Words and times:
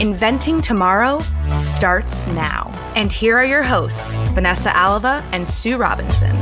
Inventing 0.00 0.60
Tomorrow 0.62 1.20
starts 1.56 2.26
now. 2.28 2.70
And 2.96 3.12
here 3.12 3.36
are 3.36 3.44
your 3.44 3.62
hosts, 3.62 4.14
Vanessa 4.34 4.76
Alava 4.76 5.24
and 5.32 5.48
Sue 5.48 5.76
Robinson. 5.76 6.36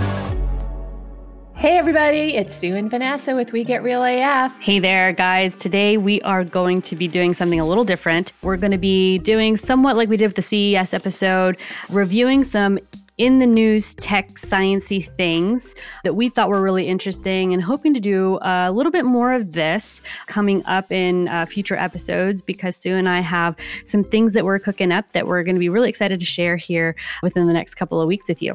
Hey, 1.54 1.76
everybody, 1.76 2.36
it's 2.36 2.54
Sue 2.54 2.74
and 2.74 2.90
Vanessa 2.90 3.34
with 3.34 3.52
We 3.52 3.64
Get 3.64 3.82
Real 3.82 4.02
AF. 4.02 4.58
Hey 4.62 4.78
there, 4.78 5.12
guys. 5.12 5.58
Today 5.58 5.98
we 5.98 6.22
are 6.22 6.42
going 6.42 6.80
to 6.82 6.96
be 6.96 7.06
doing 7.06 7.34
something 7.34 7.60
a 7.60 7.66
little 7.66 7.84
different. 7.84 8.32
We're 8.42 8.56
going 8.56 8.72
to 8.72 8.78
be 8.78 9.18
doing 9.18 9.58
somewhat 9.58 9.94
like 9.94 10.08
we 10.08 10.16
did 10.16 10.28
with 10.28 10.36
the 10.36 10.42
CES 10.42 10.94
episode, 10.94 11.58
reviewing 11.90 12.44
some 12.44 12.78
in 13.20 13.38
the 13.38 13.46
news 13.46 13.92
tech 13.94 14.30
sciencey 14.30 15.06
things 15.12 15.74
that 16.04 16.14
we 16.14 16.30
thought 16.30 16.48
were 16.48 16.62
really 16.62 16.86
interesting 16.86 17.52
and 17.52 17.62
hoping 17.62 17.92
to 17.92 18.00
do 18.00 18.38
a 18.40 18.72
little 18.72 18.90
bit 18.90 19.04
more 19.04 19.34
of 19.34 19.52
this 19.52 20.00
coming 20.26 20.64
up 20.64 20.90
in 20.90 21.28
uh, 21.28 21.44
future 21.44 21.76
episodes 21.76 22.40
because 22.40 22.76
Sue 22.76 22.94
and 22.94 23.10
I 23.10 23.20
have 23.20 23.56
some 23.84 24.04
things 24.04 24.32
that 24.32 24.46
we're 24.46 24.58
cooking 24.58 24.90
up 24.90 25.10
that 25.12 25.26
we're 25.26 25.42
going 25.42 25.54
to 25.54 25.60
be 25.60 25.68
really 25.68 25.90
excited 25.90 26.18
to 26.18 26.24
share 26.24 26.56
here 26.56 26.96
within 27.22 27.46
the 27.46 27.52
next 27.52 27.74
couple 27.74 28.00
of 28.00 28.08
weeks 28.08 28.26
with 28.26 28.40
you. 28.40 28.54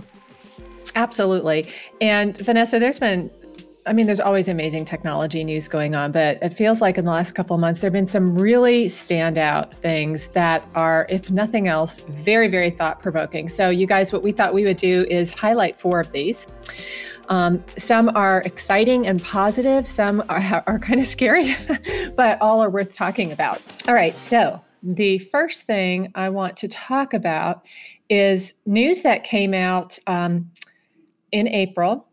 Absolutely. 0.96 1.68
And 2.02 2.36
Vanessa, 2.38 2.80
there's 2.80 2.98
been, 2.98 3.30
I 3.88 3.94
mean, 3.94 4.08
there's 4.08 4.20
always 4.20 4.48
amazing 4.48 4.86
technology 4.86 5.44
news 5.44 5.68
going 5.68 5.94
on, 5.94 6.12
but 6.12 6.40
it 6.42 6.50
feels 6.50 6.82
like 6.82 6.98
in 6.98 7.06
the 7.06 7.12
last 7.12 7.34
couple 7.34 7.54
of 7.54 7.60
months, 7.60 7.82
there 7.82 7.88
have 7.88 7.94
been 7.94 8.08
some 8.08 8.36
really 8.36 8.86
standout 8.86 9.76
things 9.76 10.30
that 10.30 10.68
are, 10.74 11.06
if 11.08 11.30
nothing 11.30 11.68
else, 11.68 12.00
very, 12.00 12.48
very 12.48 12.72
thought 12.72 13.00
provoking. 13.00 13.48
So, 13.48 13.70
you 13.70 13.86
guys, 13.86 14.12
what 14.12 14.24
we 14.24 14.32
thought 14.32 14.56
we 14.56 14.66
would 14.66 14.78
do 14.78 15.06
is 15.08 15.32
highlight 15.34 15.76
four 15.76 16.00
of 16.00 16.12
these. 16.12 16.48
Um, 17.30 17.64
some 17.78 18.10
are 18.16 18.42
exciting 18.46 19.06
and 19.06 19.22
positive, 19.22 19.88
some 19.88 20.24
are, 20.30 20.64
are 20.68 20.80
kind 20.80 21.00
of 21.00 21.06
scary, 21.06 21.56
but 22.16 22.42
all 22.42 22.64
are 22.64 22.72
worth 22.72 22.92
talking 22.92 23.32
about. 23.32 23.62
All 23.88 23.94
right, 23.94 24.18
so 24.18 24.60
the 24.82 25.20
first 25.20 25.64
thing 25.64 26.12
I 26.16 26.30
want 26.30 26.58
to 26.58 26.68
talk 26.68 27.14
about 27.14 27.64
is 28.10 28.56
news 28.66 29.04
that 29.04 29.24
came 29.24 29.54
out 29.54 30.00
um, 30.08 30.50
in 31.32 31.48
April 31.48 32.08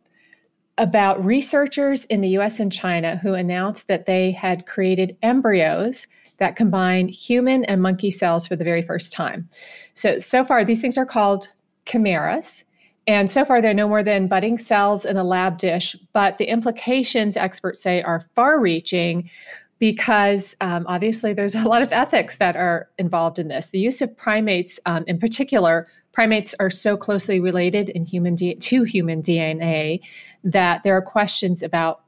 about 0.82 1.24
researchers 1.24 2.04
in 2.06 2.22
the 2.22 2.30
US 2.30 2.58
and 2.58 2.72
China 2.72 3.16
who 3.16 3.34
announced 3.34 3.86
that 3.86 4.06
they 4.06 4.32
had 4.32 4.66
created 4.66 5.16
embryos 5.22 6.08
that 6.38 6.56
combine 6.56 7.06
human 7.06 7.64
and 7.66 7.80
monkey 7.80 8.10
cells 8.10 8.48
for 8.48 8.56
the 8.56 8.64
very 8.64 8.82
first 8.82 9.12
time. 9.12 9.48
So, 9.94 10.18
so 10.18 10.44
far, 10.44 10.64
these 10.64 10.80
things 10.80 10.98
are 10.98 11.06
called 11.06 11.48
chimeras. 11.86 12.64
And 13.06 13.30
so 13.30 13.44
far, 13.44 13.62
they're 13.62 13.72
no 13.72 13.88
more 13.88 14.02
than 14.02 14.26
budding 14.26 14.58
cells 14.58 15.04
in 15.04 15.16
a 15.16 15.22
lab 15.22 15.56
dish, 15.56 15.94
but 16.12 16.38
the 16.38 16.46
implications, 16.46 17.36
experts 17.36 17.80
say, 17.80 18.02
are 18.02 18.26
far 18.34 18.58
reaching 18.58 19.30
because 19.78 20.56
um, 20.60 20.84
obviously 20.88 21.32
there's 21.32 21.54
a 21.54 21.68
lot 21.68 21.82
of 21.82 21.92
ethics 21.92 22.38
that 22.38 22.56
are 22.56 22.88
involved 22.98 23.38
in 23.38 23.46
this. 23.46 23.70
The 23.70 23.78
use 23.78 24.02
of 24.02 24.16
primates, 24.16 24.80
um, 24.84 25.04
in 25.06 25.20
particular, 25.20 25.86
primates 26.12 26.54
are 26.60 26.70
so 26.70 26.96
closely 26.96 27.40
related 27.40 27.88
in 27.88 28.04
human 28.04 28.34
D- 28.34 28.54
to 28.54 28.84
human 28.84 29.22
DNA 29.22 30.00
that 30.44 30.82
there 30.82 30.96
are 30.96 31.02
questions 31.02 31.62
about 31.62 32.02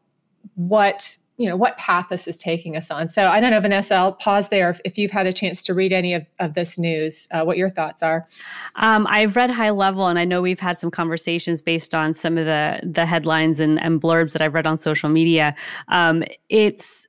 what 0.55 1.17
you 1.37 1.49
know 1.49 1.57
what 1.57 1.77
path 1.79 2.07
this 2.11 2.29
is 2.29 2.39
taking 2.39 2.77
us 2.77 2.91
on. 2.91 3.09
So 3.09 3.27
I 3.27 3.41
don't 3.41 3.51
know, 3.51 3.61
Vanessa. 3.61 3.95
I'll 3.95 4.13
pause 4.13 4.51
there 4.51 4.71
if, 4.71 4.81
if 4.85 4.97
you've 4.97 5.11
had 5.11 5.27
a 5.27 5.33
chance 5.33 5.65
to 5.65 5.75
read 5.75 5.93
any 5.93 6.15
of, 6.15 6.25
of 6.39 6.55
this 6.55 6.79
news. 6.79 7.27
Uh, 7.33 7.43
what 7.43 7.57
your 7.57 7.69
thoughts 7.69 8.03
are? 8.05 8.27
Um, 8.77 9.07
I've 9.11 9.35
read 9.35 9.51
high 9.51 9.71
level, 9.71 10.07
and 10.07 10.19
I 10.19 10.25
know 10.25 10.41
we've 10.41 10.61
had 10.61 10.79
some 10.79 10.93
conversations 10.93 11.61
based 11.61 11.93
on 11.93 12.15
some 12.15 12.39
of 12.39 12.47
the 12.47 12.81
the 12.85 13.05
headlines 13.05 13.59
and, 13.59 13.83
and 13.83 14.01
blurbs 14.01 14.33
that 14.33 14.43
I've 14.43 14.55
read 14.55 14.67
on 14.67 14.77
social 14.77 15.09
media. 15.09 15.57
Um, 15.89 16.23
it's 16.51 17.09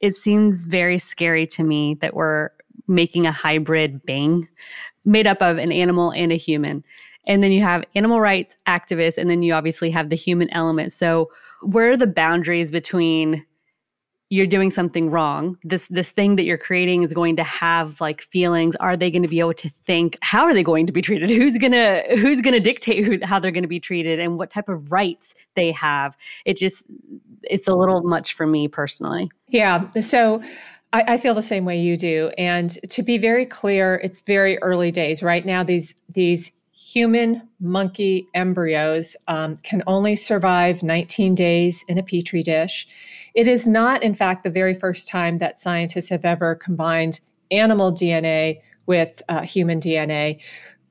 it 0.00 0.16
seems 0.16 0.66
very 0.66 0.98
scary 0.98 1.46
to 1.46 1.62
me 1.62 1.94
that 2.00 2.14
we're 2.14 2.50
making 2.88 3.24
a 3.24 3.32
hybrid 3.32 4.04
bang 4.04 4.46
made 5.04 5.26
up 5.26 5.42
of 5.42 5.58
an 5.58 5.72
animal 5.72 6.10
and 6.12 6.32
a 6.32 6.36
human. 6.36 6.84
And 7.26 7.42
then 7.42 7.52
you 7.52 7.62
have 7.62 7.84
animal 7.94 8.20
rights 8.20 8.56
activists, 8.66 9.18
and 9.18 9.30
then 9.30 9.42
you 9.42 9.54
obviously 9.54 9.90
have 9.90 10.10
the 10.10 10.16
human 10.16 10.50
element. 10.50 10.92
So, 10.92 11.30
where 11.62 11.92
are 11.92 11.96
the 11.96 12.06
boundaries 12.06 12.70
between 12.72 13.44
you're 14.28 14.46
doing 14.46 14.70
something 14.70 15.08
wrong? 15.08 15.56
This 15.62 15.86
this 15.88 16.10
thing 16.10 16.34
that 16.36 16.44
you're 16.44 16.58
creating 16.58 17.04
is 17.04 17.12
going 17.12 17.36
to 17.36 17.44
have 17.44 18.00
like 18.00 18.22
feelings. 18.22 18.74
Are 18.76 18.96
they 18.96 19.10
going 19.10 19.22
to 19.22 19.28
be 19.28 19.38
able 19.38 19.54
to 19.54 19.70
think? 19.84 20.18
How 20.22 20.44
are 20.44 20.54
they 20.54 20.64
going 20.64 20.86
to 20.86 20.92
be 20.92 21.00
treated? 21.00 21.28
Who's 21.30 21.58
gonna 21.58 22.02
who's 22.16 22.40
gonna 22.40 22.58
dictate 22.58 23.04
who, 23.04 23.18
how 23.22 23.38
they're 23.38 23.52
going 23.52 23.62
to 23.62 23.68
be 23.68 23.78
treated 23.78 24.18
and 24.18 24.36
what 24.36 24.50
type 24.50 24.68
of 24.68 24.90
rights 24.90 25.34
they 25.54 25.70
have? 25.72 26.16
It 26.44 26.56
just 26.56 26.86
it's 27.44 27.68
a 27.68 27.74
little 27.74 28.02
much 28.02 28.34
for 28.34 28.46
me 28.46 28.66
personally. 28.66 29.30
Yeah. 29.48 29.88
So 30.00 30.42
I, 30.92 31.14
I, 31.14 31.16
feel 31.16 31.34
the 31.34 31.42
same 31.42 31.64
way 31.64 31.80
you 31.80 31.96
do. 31.96 32.30
And 32.36 32.70
to 32.90 33.02
be 33.02 33.18
very 33.18 33.46
clear, 33.46 34.00
it's 34.04 34.20
very 34.20 34.58
early 34.58 34.90
days 34.90 35.22
right 35.22 35.44
now. 35.44 35.62
These 35.62 35.94
these 36.08 36.52
human 36.72 37.48
monkey 37.60 38.26
embryos 38.34 39.16
um, 39.28 39.56
can 39.58 39.82
only 39.86 40.16
survive 40.16 40.82
19 40.82 41.34
days 41.34 41.84
in 41.88 41.96
a 41.96 42.02
petri 42.02 42.42
dish. 42.42 42.86
It 43.34 43.46
is 43.46 43.66
not, 43.68 44.02
in 44.02 44.14
fact, 44.14 44.42
the 44.42 44.50
very 44.50 44.74
first 44.74 45.08
time 45.08 45.38
that 45.38 45.60
scientists 45.60 46.08
have 46.08 46.24
ever 46.24 46.54
combined 46.54 47.20
animal 47.50 47.92
DNA 47.92 48.60
with 48.86 49.22
uh, 49.28 49.42
human 49.42 49.80
DNA. 49.80 50.40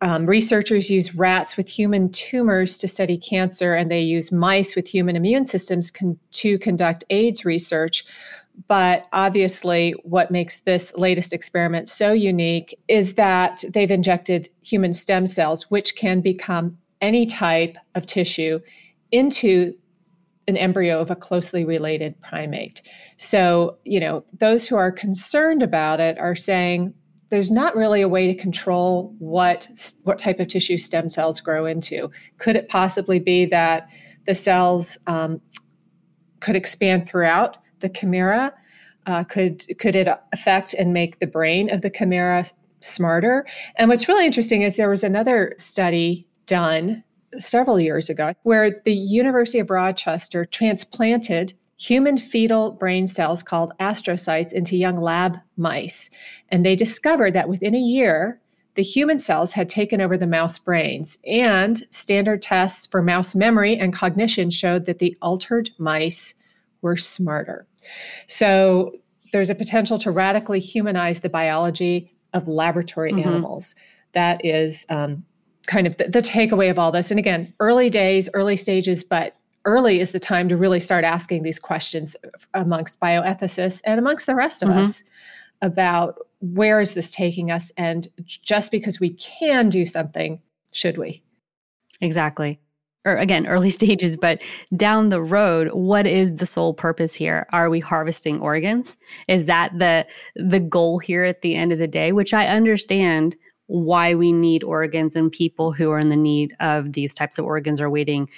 Um, 0.01 0.25
researchers 0.25 0.89
use 0.89 1.13
rats 1.13 1.55
with 1.55 1.69
human 1.69 2.09
tumors 2.11 2.77
to 2.79 2.87
study 2.87 3.17
cancer, 3.17 3.75
and 3.75 3.91
they 3.91 4.01
use 4.01 4.31
mice 4.31 4.75
with 4.75 4.87
human 4.87 5.15
immune 5.15 5.45
systems 5.45 5.91
con- 5.91 6.17
to 6.31 6.57
conduct 6.57 7.03
AIDS 7.11 7.45
research. 7.45 8.03
But 8.67 9.07
obviously, 9.11 9.91
what 10.03 10.31
makes 10.31 10.61
this 10.61 10.93
latest 10.95 11.33
experiment 11.33 11.89
so 11.89 12.11
unique 12.13 12.77
is 12.87 13.15
that 13.15 13.63
they've 13.73 13.91
injected 13.91 14.49
human 14.63 14.93
stem 14.93 15.27
cells, 15.27 15.63
which 15.69 15.95
can 15.95 16.21
become 16.21 16.77
any 17.01 17.25
type 17.25 17.75
of 17.95 18.05
tissue, 18.05 18.59
into 19.11 19.73
an 20.47 20.57
embryo 20.57 20.99
of 20.99 21.11
a 21.11 21.15
closely 21.15 21.65
related 21.65 22.19
primate. 22.21 22.81
So, 23.17 23.77
you 23.83 23.99
know, 23.99 24.23
those 24.33 24.67
who 24.67 24.75
are 24.75 24.91
concerned 24.91 25.63
about 25.63 25.99
it 25.99 26.17
are 26.17 26.35
saying 26.35 26.93
there's 27.29 27.51
not 27.51 27.75
really 27.75 28.01
a 28.01 28.09
way 28.09 28.29
to 28.29 28.37
control 28.37 29.15
what 29.19 29.67
what 30.03 30.17
type 30.17 30.39
of 30.39 30.47
tissue 30.47 30.77
stem 30.77 31.09
cells 31.09 31.39
grow 31.39 31.65
into. 31.65 32.11
Could 32.37 32.55
it 32.57 32.67
possibly 32.67 33.19
be 33.19 33.45
that 33.45 33.89
the 34.25 34.35
cells 34.35 34.97
um, 35.07 35.41
could 36.41 36.55
expand 36.55 37.07
throughout 37.07 37.57
the 37.81 37.89
chimera? 37.89 38.53
Uh, 39.05 39.23
could 39.23 39.65
could 39.79 39.95
it 39.95 40.07
affect 40.31 40.73
and 40.75 40.93
make 40.93 41.19
the 41.19 41.27
brain 41.27 41.71
of 41.71 41.81
the 41.81 41.89
chimera 41.89 42.45
smarter? 42.79 43.45
And 43.75 43.89
what's 43.89 44.07
really 44.07 44.25
interesting 44.25 44.61
is 44.61 44.77
there 44.77 44.89
was 44.89 45.03
another 45.03 45.53
study 45.57 46.27
done 46.45 47.03
several 47.39 47.79
years 47.79 48.09
ago 48.09 48.33
where 48.43 48.81
the 48.85 48.93
University 48.93 49.59
of 49.59 49.69
Rochester 49.69 50.45
transplanted 50.45 51.53
human 51.77 52.17
fetal 52.17 52.71
brain 52.71 53.07
cells 53.07 53.41
called 53.41 53.71
astrocytes 53.79 54.53
into 54.53 54.77
young 54.77 54.97
lab 54.97 55.37
mice, 55.57 56.09
and 56.49 56.63
they 56.65 56.75
discovered 56.75 57.33
that 57.33 57.49
within 57.49 57.73
a 57.73 57.79
year. 57.79 58.39
The 58.75 58.83
human 58.83 59.19
cells 59.19 59.51
had 59.51 59.67
taken 59.67 59.99
over 59.99 60.17
the 60.17 60.27
mouse 60.27 60.57
brains, 60.57 61.17
and 61.25 61.83
standard 61.89 62.41
tests 62.41 62.85
for 62.85 63.01
mouse 63.01 63.35
memory 63.35 63.77
and 63.77 63.91
cognition 63.91 64.49
showed 64.49 64.85
that 64.85 64.99
the 64.99 65.17
altered 65.21 65.71
mice 65.77 66.35
were 66.81 66.97
smarter. 66.97 67.67
So 68.27 68.93
there's 69.31 69.49
a 69.49 69.55
potential 69.55 69.97
to 69.99 70.11
radically 70.11 70.59
humanize 70.59 71.21
the 71.21 71.29
biology 71.29 72.13
of 72.33 72.47
laboratory 72.47 73.13
mm-hmm. 73.13 73.27
animals. 73.27 73.75
That 74.13 74.43
is 74.43 74.85
um, 74.89 75.23
kind 75.67 75.87
of 75.87 75.97
the, 75.97 76.05
the 76.05 76.19
takeaway 76.19 76.69
of 76.69 76.77
all 76.77 76.91
this. 76.91 77.11
And 77.11 77.19
again, 77.19 77.53
early 77.59 77.89
days, 77.89 78.29
early 78.33 78.57
stages, 78.57 79.03
but 79.03 79.35
early 79.65 79.99
is 79.99 80.11
the 80.11 80.19
time 80.19 80.49
to 80.49 80.57
really 80.57 80.79
start 80.79 81.03
asking 81.03 81.43
these 81.43 81.59
questions 81.59 82.15
amongst 82.53 82.99
bioethicists 82.99 83.81
and 83.85 83.99
amongst 83.99 84.25
the 84.25 84.35
rest 84.35 84.63
of 84.63 84.69
mm-hmm. 84.69 84.79
us 84.79 85.03
about 85.61 86.19
where 86.39 86.81
is 86.81 86.95
this 86.95 87.11
taking 87.11 87.51
us 87.51 87.71
and 87.77 88.07
just 88.25 88.71
because 88.71 88.99
we 88.99 89.11
can 89.11 89.69
do 89.69 89.85
something 89.85 90.41
should 90.71 90.97
we 90.97 91.21
exactly 91.99 92.59
or 93.05 93.17
again 93.17 93.47
early 93.47 93.69
stages 93.79 94.17
but 94.17 94.41
down 94.75 95.09
the 95.09 95.21
road 95.21 95.69
what 95.73 96.05
is 96.05 96.35
the 96.35 96.45
sole 96.45 96.73
purpose 96.73 97.13
here? 97.13 97.47
Are 97.51 97.69
we 97.69 97.79
harvesting 97.79 98.39
organs? 98.39 98.97
Is 99.27 99.45
that 99.45 99.77
the 99.77 100.05
the 100.35 100.59
goal 100.59 100.99
here 100.99 101.23
at 101.23 101.41
the 101.41 101.55
end 101.55 101.71
of 101.71 101.79
the 101.79 101.87
day? 101.87 102.11
Which 102.11 102.33
i 102.33 102.47
understand 102.47 103.35
why 103.67 104.13
we 104.13 104.33
need 104.33 104.63
organs 104.63 105.15
and 105.15 105.31
people 105.31 105.71
who 105.71 105.91
are 105.91 105.99
in 105.99 106.09
the 106.09 106.17
need 106.17 106.53
of 106.59 106.91
these 106.91 107.13
types 107.13 107.39
of 107.39 107.45
organs 107.45 107.79
are 107.79 107.89
waiting 107.89 108.29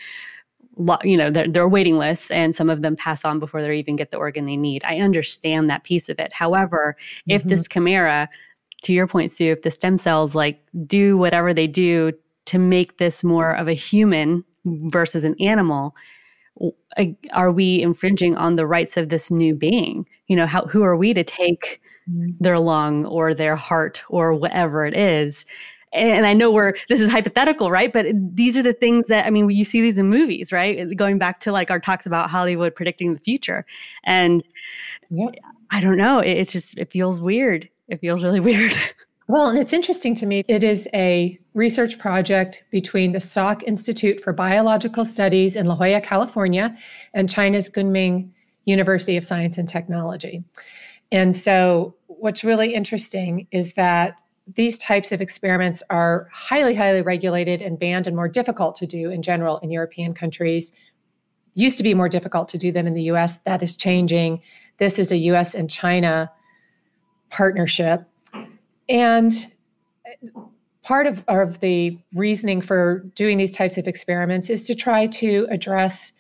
you 1.04 1.18
know 1.18 1.30
they're, 1.30 1.48
they're 1.48 1.70
waiting 1.70 1.98
lists 1.98 2.32
and 2.32 2.56
some 2.56 2.70
of 2.70 2.82
them 2.82 2.96
pass 2.96 3.24
on 3.24 3.40
before 3.40 3.62
they 3.62 3.78
even 3.78 3.96
get 3.96 4.12
the 4.12 4.18
organ 4.18 4.46
they 4.46 4.58
need. 4.58 4.84
I 4.86 4.98
understand 4.98 5.70
that 5.70 5.84
piece 5.84 6.10
of 6.10 6.20
it. 6.20 6.34
However 6.34 6.96
mm-hmm. 7.00 7.32
if 7.32 7.44
this 7.44 7.68
chimera 7.68 8.30
to 8.84 8.94
your 8.94 9.08
point 9.08 9.32
sue 9.32 9.52
if 9.52 9.62
the 9.62 9.72
stem 9.72 9.98
cells 9.98 10.36
like 10.36 10.62
do 10.86 11.18
whatever 11.18 11.54
they 11.54 11.68
do 11.68 12.12
to 12.46 12.60
make 12.60 12.98
this 12.98 13.24
more 13.24 13.56
of 13.56 13.68
a 13.68 13.74
human 13.74 14.44
versus 14.66 15.26
an 15.26 15.36
animal 15.40 15.96
are 17.32 17.52
we 17.52 17.82
infringing 17.82 18.38
on 18.38 18.56
the 18.56 18.68
rights 18.68 18.98
of 18.98 19.10
this 19.10 19.32
new 19.32 19.56
being 19.56 20.06
you 20.28 20.36
know 20.36 20.46
how 20.46 20.66
who 20.66 20.84
are 20.84 20.96
we 20.96 21.14
to 21.14 21.24
take 21.24 21.82
mm-hmm. 22.10 22.32
their 22.40 22.60
lung 22.60 23.06
or 23.06 23.34
their 23.34 23.56
heart 23.56 24.04
or 24.10 24.34
whatever 24.34 24.86
it 24.86 24.96
is 24.96 25.46
and 25.94 26.26
I 26.26 26.34
know 26.34 26.52
we're 26.52 26.74
this 26.90 27.00
is 27.00 27.12
hypothetical, 27.12 27.70
right? 27.70 27.94
But 27.94 28.08
these 28.34 28.58
are 28.58 28.64
the 28.64 28.74
things 28.74 29.08
that 29.08 29.26
I 29.26 29.30
mean, 29.30 29.50
you 29.50 29.64
see 29.64 29.82
these 29.82 29.98
in 29.98 30.10
movies, 30.10 30.52
right? 30.52 30.96
Going 30.96 31.18
back 31.18 31.40
to 31.42 31.52
like 31.52 31.70
our 31.70 31.80
talks 31.80 32.06
about 32.06 32.30
Hollywood 32.30 32.74
predicting 32.74 33.14
the 33.14 33.20
future, 33.20 33.66
and 34.04 34.42
yeah. 35.10 35.28
I 35.72 35.82
don't 35.82 35.98
know, 35.98 36.20
it's 36.20 36.52
just 36.52 36.78
it 36.78 36.92
feels 36.92 37.22
weird. 37.22 37.70
It 37.88 38.00
feels 38.00 38.24
really 38.24 38.40
weird. 38.40 38.74
Well, 39.28 39.48
and 39.48 39.58
it's 39.58 39.72
interesting 39.72 40.16
to 40.16 40.26
me. 40.26 40.44
It 40.50 40.64
is 40.64 40.90
a 40.94 41.40
research 41.54 41.98
project 41.98 42.66
between 42.72 43.14
the 43.14 43.20
Salk 43.20 43.64
Institute 43.64 44.20
for 44.20 44.34
Biological 44.34 45.06
Studies 45.06 45.56
in 45.56 45.66
La 45.66 45.76
Jolla, 45.76 46.02
California, 46.02 46.76
and 47.14 47.30
China's 47.30 47.70
Kunming 47.70 48.32
University 48.66 49.16
of 49.16 49.24
Science 49.24 49.58
and 49.58 49.68
Technology. 49.68 50.44
And 51.12 51.34
so, 51.34 51.96
what's 52.08 52.44
really 52.44 52.74
interesting 52.74 53.48
is 53.52 53.74
that 53.74 54.20
these 54.56 54.78
types 54.78 55.14
of 55.14 55.22
experiments 55.22 55.82
are 55.90 56.28
highly, 56.34 56.76
highly 56.76 57.02
regulated 57.02 57.62
and 57.62 57.80
banned 57.80 58.08
and 58.08 58.16
more 58.16 58.28
difficult 58.28 58.76
to 58.76 58.88
do 58.88 59.10
in 59.10 59.22
general 59.22 59.58
in 59.60 59.72
European 59.72 60.14
countries. 60.14 60.74
Used 61.54 61.78
to 61.78 61.84
be 61.84 61.94
more 61.94 62.10
difficult 62.10 62.50
to 62.50 62.58
do 62.58 62.72
them 62.74 62.88
in 62.88 62.94
the 62.94 63.04
US. 63.04 63.38
That 63.40 63.64
is 63.64 63.76
changing. 63.78 64.42
This 64.78 65.00
is 65.00 65.12
a 65.14 65.18
US 65.18 65.56
and 65.56 65.70
China 65.70 66.30
partnership. 67.30 68.06
And 68.90 69.32
part 70.84 71.08
of, 71.08 71.24
of 71.28 71.60
the 71.60 71.98
reasoning 72.14 72.62
for 72.62 73.00
doing 73.16 73.38
these 73.38 73.56
types 73.56 73.78
of 73.78 73.88
experiments 73.88 74.50
is 74.50 74.66
to 74.68 74.76
try 74.76 75.08
to 75.08 75.48
address 75.50 76.14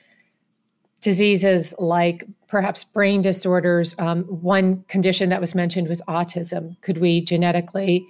diseases 1.02 1.74
like 1.78 2.24
perhaps 2.48 2.84
brain 2.86 3.22
disorders. 3.22 3.94
Um, 4.00 4.24
one 4.24 4.84
condition 4.88 5.30
that 5.30 5.42
was 5.42 5.54
mentioned 5.54 5.90
was 5.90 6.02
autism. 6.08 6.80
Could 6.82 7.00
we 7.00 7.20
genetically 7.22 8.08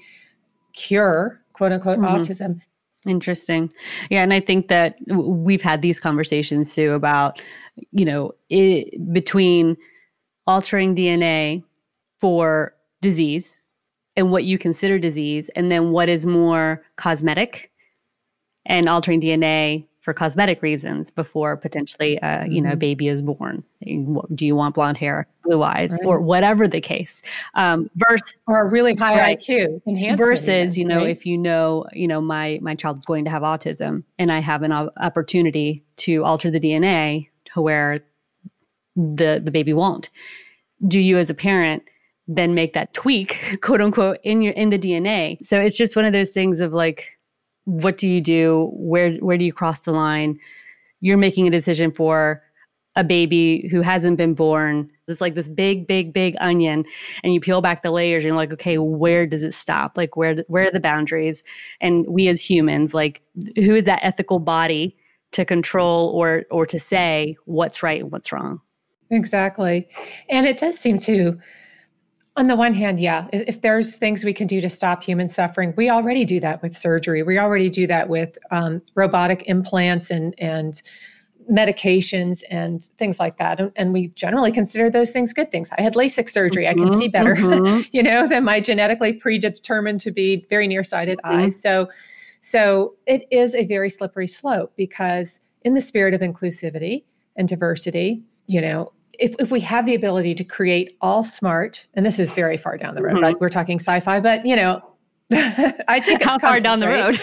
cure, 0.74 1.42
quote 1.54 1.72
unquote, 1.72 1.98
mm-hmm. 1.98 2.16
autism? 2.16 2.62
Interesting. 3.08 3.70
Yeah. 4.10 4.22
And 4.22 4.32
I 4.32 4.40
think 4.40 4.68
that 4.68 4.96
we've 5.08 5.62
had 5.62 5.82
these 5.82 6.00
conversations 6.00 6.74
too 6.74 6.94
about, 6.94 7.42
you 7.92 8.06
know, 8.06 8.32
it, 8.50 9.12
between 9.12 9.76
altering 10.46 10.96
DNA 10.96 11.64
for 12.20 12.76
disease 13.02 13.60
and 14.16 14.32
what 14.32 14.44
you 14.44 14.58
consider 14.58 15.00
disease, 15.00 15.50
and 15.50 15.72
then 15.72 15.92
what 15.92 16.10
is 16.10 16.26
more 16.26 16.84
cosmetic 16.96 17.72
and 18.66 18.88
altering 18.88 19.20
DNA 19.20 19.86
for 20.04 20.14
cosmetic 20.14 20.62
reasons 20.62 21.10
before 21.10 21.56
potentially 21.56 22.22
uh, 22.22 22.40
mm-hmm. 22.40 22.52
you 22.52 22.62
know 22.62 22.70
a 22.70 22.72
mm-hmm. 22.74 22.80
baby 22.80 23.08
is 23.08 23.22
born 23.22 23.64
do 24.36 24.46
you 24.46 24.54
want 24.54 24.76
blonde 24.76 24.98
hair 24.98 25.26
blue 25.46 25.64
eyes 25.64 25.92
right. 25.94 26.06
or 26.06 26.20
whatever 26.20 26.68
the 26.68 26.82
case 26.82 27.22
um, 27.54 27.90
versus 27.96 28.36
or 28.46 28.60
a 28.60 28.68
really 28.68 28.96
high 28.96 29.18
right. 29.18 29.40
iq 29.40 30.18
versus 30.18 30.78
you 30.78 30.84
know 30.84 30.98
right? 30.98 31.10
if 31.10 31.26
you 31.26 31.38
know 31.38 31.86
you 31.94 32.06
know 32.06 32.20
my 32.20 32.60
my 32.62 32.76
child 32.76 32.98
is 32.98 33.06
going 33.06 33.24
to 33.24 33.32
have 33.32 33.44
autism 33.44 34.04
and 34.20 34.30
i 34.30 34.40
have 34.40 34.62
an 34.62 34.74
opportunity 34.74 35.82
to 35.96 36.26
alter 36.26 36.52
the 36.52 36.60
dna 36.60 37.26
to 37.46 37.62
where 37.62 38.00
the 38.98 39.42
the 39.42 39.52
baby 39.52 39.72
won't 39.72 40.10
do 40.86 41.00
you 41.00 41.18
as 41.18 41.30
a 41.30 41.34
parent 41.34 41.82
then 42.28 42.54
make 42.54 42.74
that 42.74 42.94
tweak 42.94 43.58
quote 43.62 43.82
unquote 43.82 44.18
in 44.24 44.42
your 44.42 44.54
in 44.54 44.70
the 44.70 44.80
dna 44.80 45.38
so 45.44 45.60
it's 45.60 45.78
just 45.78 45.96
one 45.96 46.06
of 46.06 46.14
those 46.14 46.32
things 46.32 46.60
of 46.60 46.74
like 46.74 47.18
what 47.66 47.98
do 47.98 48.08
you 48.08 48.22
do? 48.22 48.70
Where 48.74 49.14
where 49.16 49.38
do 49.38 49.46
you 49.46 49.54
cross 49.54 49.82
the 49.82 49.92
line? 49.92 50.40
You're 51.02 51.18
making 51.18 51.48
a 51.48 51.52
decision 51.52 51.92
for 51.92 52.44
a 52.96 53.04
baby 53.04 53.68
who 53.70 53.82
hasn't 53.82 54.18
been 54.18 54.36
born. 54.36 54.90
It's 55.08 55.20
like 55.20 55.34
this 55.36 55.50
big, 55.50 55.88
big, 55.88 56.14
big 56.14 56.36
onion, 56.40 56.86
and 57.24 57.34
you 57.34 57.40
peel 57.40 57.62
back 57.62 57.82
the 57.82 57.92
layers, 57.92 58.24
and 58.24 58.30
you're 58.30 58.38
like, 58.38 58.54
okay, 58.54 58.78
where 58.78 59.26
does 59.26 59.44
it 59.44 59.54
stop? 59.54 59.98
Like, 59.98 60.16
where 60.16 60.44
where 60.48 60.68
are 60.68 60.72
the 60.72 60.80
boundaries? 60.80 61.44
And 61.82 62.06
we 62.08 62.28
as 62.28 62.42
humans, 62.42 62.94
like, 62.94 63.22
who 63.56 63.76
is 63.76 63.86
that 63.86 64.04
ethical 64.04 64.40
body 64.40 64.96
to 65.32 65.46
control 65.46 66.10
or 66.10 66.44
or 66.52 66.66
to 66.66 66.80
say 66.80 67.36
what's 67.46 67.82
right 67.82 68.02
and 68.02 68.12
what's 68.12 68.32
wrong? 68.32 68.62
Exactly, 69.10 69.88
and 70.30 70.46
it 70.46 70.58
does 70.58 70.78
seem 70.78 70.98
to 71.00 71.40
on 72.36 72.48
the 72.48 72.56
one 72.56 72.74
hand, 72.74 73.00
yeah, 73.00 73.28
if 73.32 73.62
there's 73.62 73.98
things 73.98 74.24
we 74.24 74.34
can 74.34 74.48
do 74.48 74.60
to 74.60 74.70
stop 74.70 75.04
human 75.04 75.30
suffering, 75.30 75.74
we 75.78 75.90
already 75.90 76.26
do 76.26 76.40
that 76.40 76.62
with 76.64 76.76
surgery. 76.76 77.22
We 77.22 77.38
already 77.38 77.70
do 77.70 77.86
that 77.88 78.10
with 78.10 78.38
um, 78.50 78.82
robotic 78.96 79.44
implants 79.46 80.10
and 80.10 80.34
and 80.40 80.82
medications 81.52 82.42
and 82.50 82.84
things 82.98 83.20
like 83.20 83.38
that. 83.38 83.60
And, 83.60 83.72
and, 83.76 83.92
we 83.92 84.08
generally 84.10 84.52
consider 84.52 84.90
those 84.90 85.12
things 85.12 85.34
good 85.34 85.52
things. 85.52 85.70
I 85.78 85.82
had 85.82 85.94
LASIK 85.94 86.30
surgery. 86.30 86.64
Mm-hmm, 86.66 86.82
I 86.82 86.88
can 86.88 86.98
see 86.98 87.08
better, 87.10 87.36
mm-hmm. 87.36 87.82
you 87.92 88.02
know, 88.02 88.28
than 88.28 88.46
my 88.46 88.62
genetically 88.62 89.12
predetermined 89.12 90.00
to 90.02 90.12
be 90.12 90.46
very 90.50 90.68
nearsighted 90.68 91.20
mm-hmm. 91.20 91.46
eye. 91.46 91.50
So, 91.50 91.90
so 92.40 92.96
it 93.06 93.28
is 93.30 93.56
a 93.56 93.66
very 93.66 93.90
slippery 93.90 94.28
slope 94.28 94.74
because 94.78 95.42
in 95.64 95.74
the 95.74 95.82
spirit 95.82 96.14
of 96.14 96.22
inclusivity 96.22 97.04
and 97.36 97.48
diversity, 97.48 98.24
you 98.48 98.62
know, 98.62 98.94
if, 99.20 99.36
if 99.40 99.52
we 99.52 99.60
have 99.62 99.86
the 99.86 99.96
ability 99.96 100.36
to 100.36 100.44
create 100.44 100.98
all 101.02 101.24
smart, 101.24 101.86
and 101.94 102.06
this 102.06 102.20
is 102.20 102.32
very 102.32 102.58
far 102.58 102.78
down 102.78 102.96
the 102.96 103.04
road, 103.04 103.16
mm-hmm. 103.16 103.24
right? 103.24 103.40
We're 103.40 103.50
talking 103.50 103.80
sci-fi, 103.80 104.20
but 104.20 104.46
you 104.46 104.56
know, 104.56 104.82
I 105.32 106.00
think 106.00 106.24
how 106.24 106.38
far 106.40 106.60
down 106.60 106.80
the 106.80 106.88
road? 106.88 107.20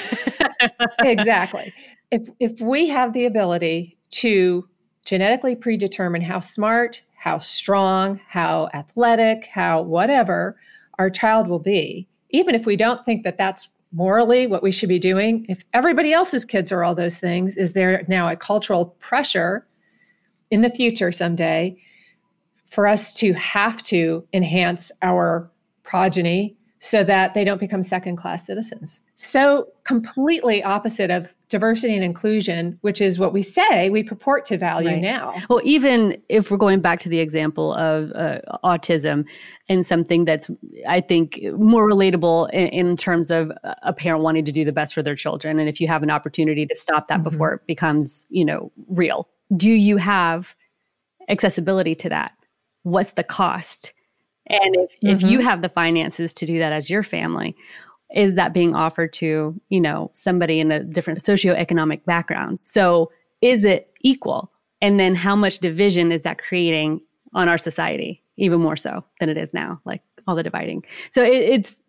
exactly. 1.00 1.72
If 2.10 2.22
if 2.38 2.60
we 2.60 2.88
have 2.88 3.12
the 3.12 3.24
ability 3.24 3.98
to 4.10 4.68
genetically 5.04 5.54
predetermine 5.54 6.22
how 6.22 6.40
smart, 6.40 7.02
how 7.16 7.38
strong, 7.38 8.20
how 8.28 8.68
athletic, 8.74 9.46
how 9.46 9.82
whatever 9.82 10.58
our 10.98 11.10
child 11.10 11.48
will 11.48 11.58
be, 11.58 12.08
even 12.30 12.54
if 12.54 12.66
we 12.66 12.76
don't 12.76 13.04
think 13.04 13.24
that 13.24 13.38
that's 13.38 13.68
morally 13.92 14.46
what 14.46 14.62
we 14.62 14.70
should 14.70 14.88
be 14.88 14.98
doing, 14.98 15.46
if 15.48 15.64
everybody 15.74 16.12
else's 16.12 16.44
kids 16.44 16.70
are 16.70 16.84
all 16.84 16.94
those 16.94 17.18
things, 17.18 17.56
is 17.56 17.72
there 17.72 18.04
now 18.08 18.28
a 18.28 18.36
cultural 18.36 18.86
pressure 19.00 19.66
in 20.50 20.60
the 20.60 20.70
future 20.70 21.12
someday 21.12 21.76
for 22.66 22.86
us 22.86 23.14
to 23.14 23.32
have 23.34 23.82
to 23.82 24.24
enhance 24.32 24.92
our 25.02 25.50
progeny 25.82 26.56
so 26.80 27.04
that 27.04 27.34
they 27.34 27.44
don't 27.44 27.60
become 27.60 27.82
second 27.82 28.16
class 28.16 28.46
citizens. 28.46 29.00
So, 29.14 29.66
completely 29.84 30.62
opposite 30.62 31.10
of 31.10 31.34
diversity 31.50 31.94
and 31.94 32.02
inclusion, 32.02 32.78
which 32.80 33.02
is 33.02 33.18
what 33.18 33.34
we 33.34 33.42
say 33.42 33.90
we 33.90 34.02
purport 34.02 34.46
to 34.46 34.56
value 34.56 34.88
right. 34.88 35.02
now. 35.02 35.34
Well, 35.50 35.60
even 35.62 36.16
if 36.30 36.50
we're 36.50 36.56
going 36.56 36.80
back 36.80 37.00
to 37.00 37.10
the 37.10 37.18
example 37.18 37.74
of 37.74 38.12
uh, 38.14 38.40
autism 38.64 39.28
and 39.68 39.84
something 39.84 40.24
that's, 40.24 40.48
I 40.88 41.00
think, 41.00 41.40
more 41.58 41.86
relatable 41.90 42.48
in, 42.50 42.68
in, 42.68 42.96
terms 42.96 43.30
of 43.30 43.52
a 43.82 43.92
parent 43.92 44.22
wanting 44.22 44.46
to 44.46 44.52
do 44.52 44.64
the 44.64 44.72
best 44.72 44.94
for 44.94 45.02
their 45.02 45.16
children. 45.16 45.58
And 45.58 45.68
if 45.68 45.80
you 45.82 45.88
have 45.88 46.02
an 46.02 46.10
opportunity 46.10 46.64
to 46.64 46.74
stop 46.74 47.08
that 47.08 47.16
mm-hmm. 47.16 47.24
before 47.24 47.54
it 47.54 47.66
becomes, 47.66 48.26
you 48.30 48.44
know, 48.44 48.72
real, 48.88 49.28
do 49.56 49.72
you 49.72 49.96
have 49.96 50.54
accessibility 51.28 51.94
to 51.96 52.08
that? 52.08 52.32
What's 52.82 53.12
the 53.12 53.24
cost? 53.24 53.92
And 54.46 54.76
if, 54.76 54.92
mm-hmm. 54.92 55.08
if 55.08 55.22
you 55.22 55.38
mm-hmm. 55.38 55.48
have 55.48 55.62
the 55.62 55.68
finances 55.68 56.32
to 56.34 56.46
do 56.46 56.58
that 56.58 56.72
as 56.72 56.90
your 56.90 57.02
family, 57.02 57.56
is 58.14 58.34
that 58.34 58.52
being 58.52 58.74
offered 58.74 59.12
to, 59.14 59.58
you 59.68 59.80
know, 59.80 60.10
somebody 60.14 60.58
in 60.60 60.72
a 60.72 60.82
different 60.82 61.20
socioeconomic 61.20 62.04
background? 62.04 62.58
So 62.64 63.12
is 63.40 63.64
it 63.64 63.92
equal? 64.00 64.50
And 64.80 64.98
then 64.98 65.14
how 65.14 65.36
much 65.36 65.58
division 65.58 66.10
is 66.10 66.22
that 66.22 66.38
creating 66.38 67.00
on 67.32 67.48
our 67.48 67.58
society, 67.58 68.22
even 68.36 68.60
more 68.60 68.76
so 68.76 69.04
than 69.20 69.28
it 69.28 69.36
is 69.36 69.54
now, 69.54 69.80
like 69.84 70.02
all 70.26 70.34
the 70.34 70.42
dividing. 70.42 70.84
So 71.10 71.22
it, 71.22 71.34
it's 71.34 71.80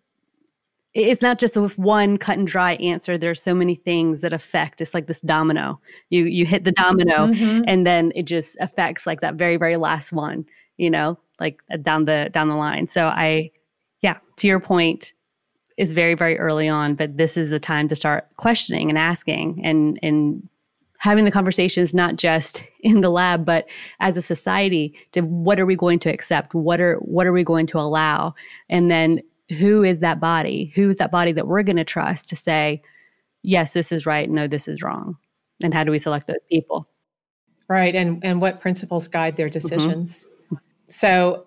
it's 0.93 1.21
not 1.21 1.39
just 1.39 1.55
with 1.55 1.77
one 1.77 2.17
cut 2.17 2.37
and 2.37 2.47
dry 2.47 2.73
answer. 2.75 3.17
There's 3.17 3.41
so 3.41 3.55
many 3.55 3.75
things 3.75 4.21
that 4.21 4.33
affect 4.33 4.81
it's 4.81 4.93
like 4.93 5.07
this 5.07 5.21
domino. 5.21 5.79
You 6.09 6.25
you 6.25 6.45
hit 6.45 6.63
the 6.63 6.73
domino 6.73 7.27
mm-hmm. 7.27 7.61
and 7.67 7.85
then 7.85 8.11
it 8.15 8.23
just 8.23 8.57
affects 8.59 9.07
like 9.07 9.21
that 9.21 9.35
very 9.35 9.57
very 9.57 9.77
last 9.77 10.11
one 10.11 10.45
you 10.77 10.89
know 10.89 11.17
like 11.39 11.61
uh, 11.71 11.77
down 11.77 12.05
the 12.05 12.29
down 12.31 12.49
the 12.49 12.55
line. 12.55 12.87
So 12.87 13.07
i 13.07 13.51
yeah 14.01 14.17
to 14.37 14.47
your 14.47 14.59
point 14.59 15.13
is 15.77 15.93
very 15.93 16.15
very 16.15 16.37
early 16.37 16.67
on 16.67 16.95
but 16.95 17.17
this 17.17 17.37
is 17.37 17.49
the 17.49 17.59
time 17.59 17.87
to 17.87 17.95
start 17.95 18.27
questioning 18.37 18.89
and 18.89 18.97
asking 18.97 19.61
and 19.63 19.97
and 20.03 20.47
having 20.97 21.25
the 21.25 21.31
conversations 21.31 21.95
not 21.95 22.15
just 22.15 22.63
in 22.81 23.01
the 23.01 23.09
lab 23.09 23.45
but 23.45 23.67
as 24.01 24.17
a 24.17 24.21
society 24.21 24.93
to 25.13 25.21
what 25.21 25.59
are 25.59 25.65
we 25.65 25.75
going 25.75 25.99
to 25.99 26.09
accept? 26.09 26.53
What 26.53 26.81
are 26.81 26.97
what 26.97 27.25
are 27.25 27.33
we 27.33 27.43
going 27.43 27.65
to 27.67 27.79
allow? 27.79 28.33
And 28.69 28.91
then 28.91 29.21
who 29.59 29.83
is 29.83 29.99
that 29.99 30.19
body 30.19 30.71
who's 30.75 30.97
that 30.97 31.11
body 31.11 31.31
that 31.31 31.47
we're 31.47 31.63
going 31.63 31.77
to 31.77 31.83
trust 31.83 32.27
to 32.27 32.35
say 32.35 32.81
yes 33.43 33.73
this 33.73 33.91
is 33.91 34.05
right 34.05 34.29
no 34.29 34.47
this 34.47 34.67
is 34.67 34.81
wrong 34.81 35.17
and 35.63 35.73
how 35.73 35.83
do 35.83 35.91
we 35.91 35.99
select 35.99 36.27
those 36.27 36.43
people 36.49 36.87
right 37.67 37.95
and 37.95 38.23
and 38.23 38.41
what 38.41 38.61
principles 38.61 39.07
guide 39.07 39.35
their 39.35 39.47
mm-hmm. 39.47 39.53
decisions 39.53 40.27
mm-hmm. 40.45 40.55
so 40.85 41.45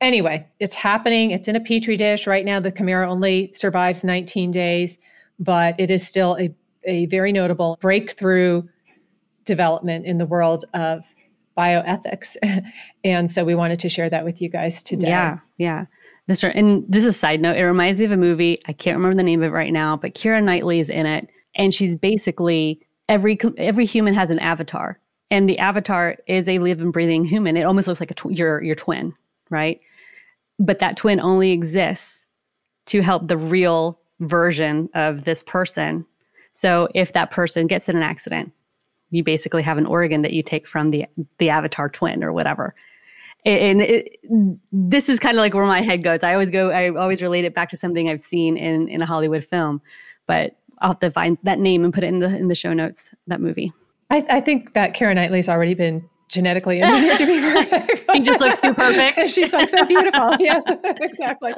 anyway 0.00 0.46
it's 0.60 0.74
happening 0.74 1.30
it's 1.30 1.48
in 1.48 1.56
a 1.56 1.60
petri 1.60 1.96
dish 1.96 2.26
right 2.26 2.44
now 2.44 2.60
the 2.60 2.70
chimera 2.70 3.08
only 3.10 3.50
survives 3.52 4.04
19 4.04 4.50
days 4.50 4.98
but 5.38 5.78
it 5.78 5.90
is 5.90 6.06
still 6.06 6.36
a, 6.38 6.54
a 6.84 7.06
very 7.06 7.32
notable 7.32 7.76
breakthrough 7.80 8.62
development 9.44 10.04
in 10.04 10.18
the 10.18 10.26
world 10.26 10.64
of 10.74 11.04
bioethics. 11.56 12.36
and 13.04 13.30
so 13.30 13.44
we 13.44 13.54
wanted 13.54 13.80
to 13.80 13.88
share 13.88 14.10
that 14.10 14.24
with 14.24 14.42
you 14.42 14.48
guys 14.48 14.82
today. 14.82 15.08
Yeah, 15.08 15.38
yeah. 15.56 15.86
And 16.28 16.84
this 16.88 17.04
is 17.04 17.06
a 17.06 17.12
side 17.12 17.40
note. 17.40 17.56
It 17.56 17.64
reminds 17.64 18.00
me 18.00 18.06
of 18.06 18.12
a 18.12 18.16
movie. 18.16 18.58
I 18.66 18.72
can't 18.72 18.96
remember 18.96 19.16
the 19.16 19.22
name 19.22 19.42
of 19.42 19.48
it 19.48 19.54
right 19.54 19.72
now, 19.72 19.96
but 19.96 20.14
Keira 20.14 20.42
Knightley 20.42 20.80
is 20.80 20.90
in 20.90 21.06
it. 21.06 21.28
And 21.54 21.72
she's 21.72 21.96
basically 21.96 22.80
every 23.08 23.38
every 23.56 23.86
human 23.86 24.14
has 24.14 24.30
an 24.30 24.38
avatar. 24.40 24.98
And 25.30 25.48
the 25.48 25.58
avatar 25.58 26.16
is 26.26 26.48
a 26.48 26.58
living, 26.58 26.90
breathing 26.90 27.24
human. 27.24 27.56
It 27.56 27.62
almost 27.62 27.88
looks 27.88 28.00
like 28.00 28.10
a 28.10 28.14
tw- 28.14 28.36
your 28.36 28.62
your 28.62 28.74
twin, 28.74 29.14
right? 29.50 29.80
But 30.58 30.80
that 30.80 30.96
twin 30.96 31.20
only 31.20 31.52
exists 31.52 32.26
to 32.86 33.02
help 33.02 33.28
the 33.28 33.36
real 33.36 33.98
version 34.20 34.88
of 34.94 35.24
this 35.24 35.42
person. 35.42 36.06
So 36.52 36.88
if 36.94 37.12
that 37.12 37.30
person 37.30 37.66
gets 37.66 37.88
in 37.88 37.96
an 37.96 38.02
accident, 38.02 38.52
you 39.10 39.22
basically 39.22 39.62
have 39.62 39.78
an 39.78 39.86
organ 39.86 40.22
that 40.22 40.32
you 40.32 40.42
take 40.42 40.66
from 40.66 40.90
the 40.90 41.06
the 41.38 41.50
avatar 41.50 41.88
twin 41.88 42.24
or 42.24 42.32
whatever 42.32 42.74
and 43.46 43.80
it, 43.80 44.18
this 44.72 45.08
is 45.08 45.20
kind 45.20 45.36
of 45.36 45.40
like 45.40 45.54
where 45.54 45.64
my 45.64 45.80
head 45.80 46.02
goes 46.02 46.22
i 46.22 46.32
always 46.32 46.50
go 46.50 46.70
i 46.70 46.90
always 46.90 47.22
relate 47.22 47.44
it 47.44 47.54
back 47.54 47.68
to 47.68 47.76
something 47.76 48.10
i've 48.10 48.20
seen 48.20 48.56
in 48.56 48.88
in 48.88 49.00
a 49.00 49.06
hollywood 49.06 49.44
film 49.44 49.80
but 50.26 50.56
i'll 50.78 50.90
have 50.90 50.98
to 50.98 51.10
find 51.10 51.38
that 51.44 51.58
name 51.58 51.84
and 51.84 51.94
put 51.94 52.04
it 52.04 52.08
in 52.08 52.18
the 52.18 52.36
in 52.36 52.48
the 52.48 52.54
show 52.54 52.72
notes 52.72 53.14
that 53.26 53.40
movie 53.40 53.72
i, 54.10 54.22
I 54.28 54.40
think 54.40 54.74
that 54.74 54.94
Karen 54.94 55.16
knightley's 55.16 55.48
already 55.48 55.74
been 55.74 56.08
genetically 56.28 56.82
engineered 56.82 57.18
to 57.18 57.26
be 57.26 57.40
perfect. 57.70 58.12
she 58.12 58.20
just 58.20 58.40
looks 58.40 58.60
too 58.60 58.74
perfect. 58.74 59.28
She's 59.30 59.52
like 59.52 59.68
so 59.68 59.84
beautiful. 59.84 60.36
yes, 60.40 60.64
exactly. 60.84 61.52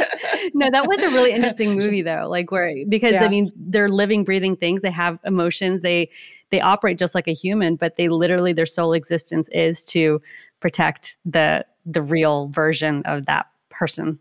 No, 0.54 0.71
that 0.71 0.87
was 0.87 0.99
a 1.02 1.09
really 1.09 1.33
interesting 1.33 1.75
movie 1.75 2.02
though. 2.02 2.28
Like 2.28 2.50
where 2.50 2.75
because 2.88 3.12
yeah. 3.12 3.25
I 3.25 3.28
mean 3.28 3.50
they're 3.57 3.88
living, 3.88 4.25
breathing 4.25 4.57
things. 4.57 4.83
They 4.83 4.90
have 4.90 5.18
emotions. 5.25 5.83
They 5.83 6.11
they 6.50 6.61
operate 6.61 6.99
just 6.99 7.14
like 7.14 7.28
a 7.28 7.33
human, 7.33 7.76
but 7.76 7.97
they 7.97 8.09
literally 8.09 8.52
their 8.52 8.66
sole 8.66 8.92
existence 8.92 9.49
is 9.50 9.85
to 9.87 10.21
protect 10.61 11.16
the 11.25 11.64
the 11.90 12.02
real 12.02 12.49
version 12.49 13.02
of 13.04 13.26
that 13.26 13.47
person. 13.71 14.18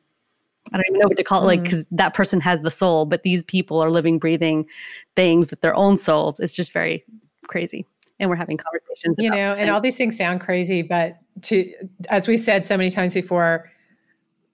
I 0.72 0.78
don't 0.78 0.86
even 0.90 1.00
know 1.00 1.08
what 1.08 1.18
to 1.18 1.24
call 1.24 1.44
it, 1.44 1.46
like 1.46 1.64
because 1.64 1.86
mm-hmm. 1.86 1.96
that 1.98 2.14
person 2.14 2.42
has 2.42 2.62
the 2.62 2.72
soul, 2.72 3.06
but 3.06 3.24
these 3.24 3.44
people 3.44 3.82
are 3.82 3.90
living, 3.90 4.20
breathing 4.20 4.66
things 5.16 5.50
with 5.50 5.62
their 5.62 5.76
own 5.76 5.96
souls. 5.96 6.40
It's 6.40 6.54
just 6.54 6.74
very 6.74 7.06
crazy 7.48 7.86
and 8.20 8.30
we're 8.30 8.36
having 8.36 8.58
conversations. 8.58 9.16
You 9.18 9.30
know, 9.30 9.54
and 9.58 9.70
all 9.70 9.82
these 9.82 9.98
things 9.98 10.18
sound 10.18 10.42
crazy, 10.42 10.82
but 10.82 11.18
to 11.44 11.72
as 12.10 12.28
we've 12.28 12.40
said 12.40 12.66
so 12.66 12.78
many 12.78 12.90
times 12.90 13.14
before, 13.14 13.72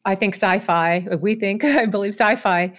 I 0.05 0.15
think 0.15 0.36
sci-fi. 0.36 1.08
We 1.20 1.36
think, 1.36 1.63
I 1.63 1.86
believe, 1.86 2.13
sci-fi 2.13 2.74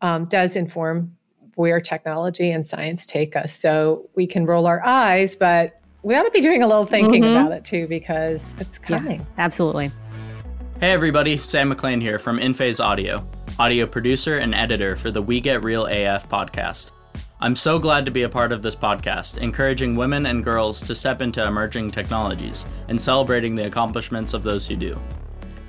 um, 0.00 0.24
does 0.26 0.56
inform 0.56 1.16
where 1.56 1.80
technology 1.80 2.50
and 2.50 2.66
science 2.66 3.04
take 3.04 3.36
us. 3.36 3.54
So 3.54 4.08
we 4.14 4.26
can 4.26 4.46
roll 4.46 4.66
our 4.66 4.82
eyes, 4.84 5.36
but 5.36 5.79
we 6.02 6.14
ought 6.14 6.22
to 6.22 6.30
be 6.30 6.40
doing 6.40 6.62
a 6.62 6.66
little 6.66 6.86
thinking 6.86 7.22
mm-hmm. 7.22 7.36
about 7.36 7.52
it 7.52 7.64
too 7.64 7.86
because 7.86 8.54
it's 8.58 8.78
coming. 8.78 9.20
Yeah, 9.20 9.26
absolutely. 9.38 9.90
Hey 10.80 10.92
everybody, 10.92 11.36
Sam 11.36 11.68
McLean 11.68 12.00
here 12.00 12.18
from 12.18 12.38
InPhase 12.38 12.82
Audio, 12.82 13.28
audio 13.58 13.86
producer 13.86 14.38
and 14.38 14.54
editor 14.54 14.96
for 14.96 15.10
the 15.10 15.20
We 15.20 15.40
Get 15.40 15.62
Real 15.62 15.86
AF 15.86 16.28
podcast. 16.28 16.90
I'm 17.42 17.54
so 17.54 17.78
glad 17.78 18.04
to 18.04 18.10
be 18.10 18.22
a 18.22 18.28
part 18.28 18.52
of 18.52 18.62
this 18.62 18.76
podcast, 18.76 19.38
encouraging 19.38 19.94
women 19.94 20.26
and 20.26 20.44
girls 20.44 20.80
to 20.82 20.94
step 20.94 21.22
into 21.22 21.46
emerging 21.46 21.90
technologies 21.90 22.66
and 22.88 23.00
celebrating 23.00 23.54
the 23.54 23.66
accomplishments 23.66 24.34
of 24.34 24.42
those 24.42 24.66
who 24.66 24.76
do. 24.76 24.98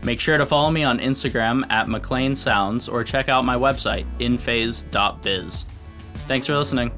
Make 0.03 0.19
sure 0.19 0.37
to 0.37 0.45
follow 0.45 0.71
me 0.71 0.83
on 0.83 0.99
Instagram 0.99 1.69
at 1.69 1.87
McLean 1.87 2.35
Sounds 2.35 2.89
or 2.89 3.03
check 3.03 3.29
out 3.29 3.45
my 3.45 3.55
website, 3.55 4.05
inphase.biz. 4.19 5.65
Thanks 6.27 6.47
for 6.47 6.57
listening. 6.57 6.91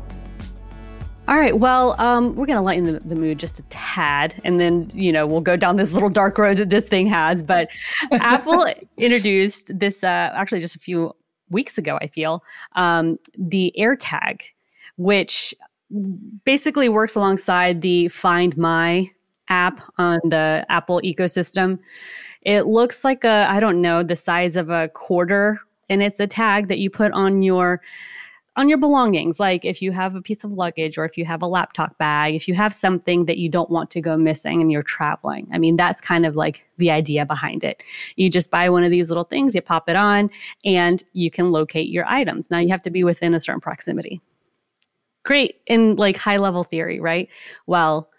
All 1.26 1.38
right. 1.38 1.58
Well, 1.58 1.96
um, 2.02 2.36
we're 2.36 2.46
going 2.46 2.58
to 2.58 2.62
lighten 2.62 2.84
the, 2.84 3.00
the, 3.00 3.16
mood 3.16 3.40
just 3.40 3.58
a 3.58 3.64
tad, 3.64 4.36
and 4.44 4.60
then 4.60 4.92
you 4.94 5.10
know 5.10 5.26
we'll 5.26 5.40
go 5.40 5.56
down 5.56 5.78
this 5.78 5.94
little 5.94 6.10
dark 6.10 6.38
road 6.38 6.58
that 6.58 6.68
this 6.68 6.90
thing 6.90 7.08
has. 7.08 7.42
But 7.42 7.70
Apple 8.12 8.68
introduced 8.98 9.78
this 9.78 10.04
uh, 10.04 10.32
actually 10.36 10.60
just 10.60 10.76
a 10.76 10.80
few 10.80 11.16
weeks 11.50 11.78
ago. 11.78 11.98
I 12.02 12.08
feel 12.08 12.44
um, 12.76 13.18
the 13.38 13.74
AirTag, 13.80 14.42
which 14.98 15.56
basically 16.44 16.90
works 16.90 17.16
alongside 17.16 17.82
the 17.82 18.10
Find 18.10 18.58
My 18.58 19.08
app 19.48 19.80
on 19.98 20.20
the 20.26 20.66
Apple 20.68 21.00
ecosystem. 21.06 21.80
It 22.42 22.64
looks 22.64 23.06
like 23.06 23.24
a, 23.24 23.48
I 23.50 23.62
don't 23.62 23.82
know, 23.82 24.04
the 24.04 24.18
size 24.18 24.58
of 24.58 24.70
a 24.70 24.90
quarter, 24.90 25.62
and 25.90 26.04
it's 26.04 26.20
a 26.20 26.28
tag 26.28 26.68
that 26.68 26.80
you 26.80 26.90
put 26.90 27.14
on 27.14 27.44
your 27.44 27.80
on 28.56 28.70
your 28.70 28.78
belongings 28.78 29.40
like 29.40 29.66
if 29.66 29.82
you 29.82 29.92
have 29.92 30.16
a 30.16 30.22
piece 30.22 30.44
of 30.44 30.52
luggage 30.52 30.98
or 30.98 31.06
if 31.06 31.18
you 31.18 31.26
have 31.26 31.42
a 31.42 31.48
laptop 31.48 31.98
bag 31.98 32.36
if 32.36 32.48
you 32.48 32.54
have 32.54 32.74
something 32.74 33.26
that 33.26 33.38
you 33.38 33.50
don't 33.50 33.70
want 33.70 33.90
to 33.90 34.02
go 34.02 34.16
missing 34.16 34.62
and 34.62 34.72
you're 34.72 34.84
traveling. 34.84 35.48
I 35.52 35.58
mean 35.58 35.76
that's 35.76 36.02
kind 36.02 36.26
of 36.26 36.36
like 36.36 36.70
the 36.78 36.92
idea 36.92 37.26
behind 37.26 37.64
it. 37.64 37.84
You 38.16 38.30
just 38.30 38.52
buy 38.52 38.70
one 38.70 38.84
of 38.84 38.92
these 38.92 39.10
little 39.10 39.24
things 39.24 39.56
you 39.56 39.62
pop 39.62 39.90
it 39.90 39.96
on 39.96 40.30
and 40.64 41.04
you 41.14 41.32
can 41.32 41.52
locate 41.52 41.90
your 41.90 42.06
items. 42.06 42.52
Now 42.52 42.60
you 42.60 42.70
have 42.70 42.82
to 42.84 42.92
be 42.92 43.04
within 43.04 43.34
a 43.34 43.40
certain 43.40 43.62
proximity. 43.62 44.22
Great. 45.24 45.62
In 45.68 45.96
like 45.96 46.18
high 46.18 46.38
level 46.38 46.64
theory, 46.64 47.00
right? 47.00 47.30
Well, 47.66 48.10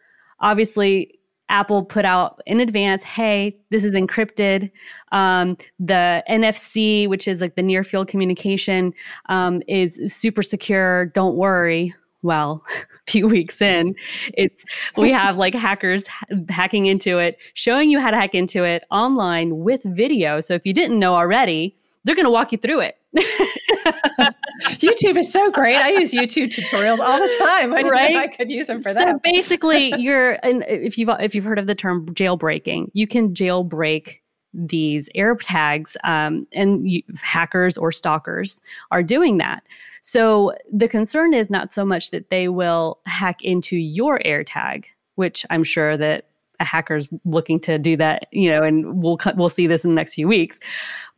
obviously, 0.40 1.18
Apple 1.54 1.84
put 1.84 2.04
out 2.04 2.42
in 2.46 2.58
advance, 2.58 3.04
hey, 3.04 3.56
this 3.70 3.84
is 3.84 3.94
encrypted. 3.94 4.72
Um, 5.12 5.56
the 5.78 6.24
NFC, 6.28 7.08
which 7.08 7.28
is 7.28 7.40
like 7.40 7.54
the 7.54 7.62
near 7.62 7.84
field 7.84 8.08
communication, 8.08 8.92
um, 9.28 9.62
is 9.68 10.00
super 10.06 10.42
secure. 10.42 11.06
Don't 11.06 11.36
worry. 11.36 11.94
Well, 12.22 12.64
a 12.72 13.10
few 13.10 13.28
weeks 13.28 13.62
in, 13.62 13.94
it's 14.36 14.64
we 14.96 15.12
have 15.20 15.36
like 15.36 15.54
hackers 15.54 16.08
hacking 16.48 16.86
into 16.86 17.18
it, 17.18 17.38
showing 17.54 17.88
you 17.88 18.00
how 18.00 18.10
to 18.10 18.16
hack 18.16 18.34
into 18.34 18.64
it 18.64 18.82
online 18.90 19.58
with 19.58 19.82
video. 19.84 20.40
So 20.40 20.54
if 20.54 20.66
you 20.66 20.74
didn't 20.74 20.98
know 20.98 21.14
already, 21.14 21.76
they're 22.02 22.16
going 22.16 22.26
to 22.26 22.32
walk 22.32 22.50
you 22.50 22.58
through 22.58 22.80
it. 22.80 22.96
YouTube 23.14 25.18
is 25.18 25.32
so 25.32 25.50
great. 25.50 25.76
I 25.76 25.90
use 25.90 26.12
YouTube 26.12 26.54
tutorials 26.54 26.98
all 26.98 27.18
the 27.18 27.34
time. 27.38 27.74
I 27.74 27.82
right? 27.82 28.16
I 28.16 28.26
could 28.28 28.50
use 28.50 28.66
them 28.66 28.82
for 28.82 28.92
that. 28.92 29.02
So 29.02 29.20
basically, 29.22 29.94
you're 29.98 30.38
and 30.42 30.64
if 30.68 30.98
you've 30.98 31.10
if 31.20 31.34
you've 31.34 31.44
heard 31.44 31.58
of 31.58 31.66
the 31.66 31.74
term 31.74 32.06
jailbreaking, 32.06 32.90
you 32.92 33.06
can 33.06 33.34
jailbreak 33.34 34.20
these 34.52 35.08
air 35.14 35.34
tags, 35.34 35.96
um, 36.04 36.46
and 36.52 36.88
you, 36.88 37.02
hackers 37.20 37.76
or 37.76 37.90
stalkers 37.90 38.62
are 38.90 39.02
doing 39.02 39.38
that. 39.38 39.64
So 40.00 40.54
the 40.72 40.88
concern 40.88 41.34
is 41.34 41.50
not 41.50 41.70
so 41.70 41.84
much 41.84 42.10
that 42.10 42.30
they 42.30 42.48
will 42.48 43.00
hack 43.06 43.42
into 43.42 43.76
your 43.76 44.20
AirTag, 44.20 44.86
which 45.16 45.44
I'm 45.50 45.64
sure 45.64 45.96
that 45.96 46.26
a 46.60 46.64
hacker's 46.64 47.10
looking 47.24 47.58
to 47.60 47.78
do 47.78 47.96
that, 47.96 48.28
you 48.30 48.48
know, 48.48 48.62
and 48.62 49.02
we'll 49.02 49.18
we'll 49.36 49.48
see 49.48 49.66
this 49.66 49.84
in 49.84 49.90
the 49.90 49.96
next 49.96 50.14
few 50.14 50.28
weeks. 50.28 50.60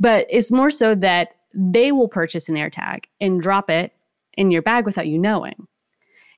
But 0.01 0.27
it's 0.31 0.51
more 0.51 0.71
so 0.71 0.95
that 0.95 1.35
they 1.57 1.91
will 1.91 2.09
purchase 2.09 2.49
an 2.49 2.55
AirTag 2.55 3.05
and 3.21 3.41
drop 3.41 3.71
it 3.71 3.93
in 4.35 4.51
your 4.51 4.63
bag 4.63 4.85
without 4.85 5.07
you 5.07 5.19
knowing. 5.19 5.67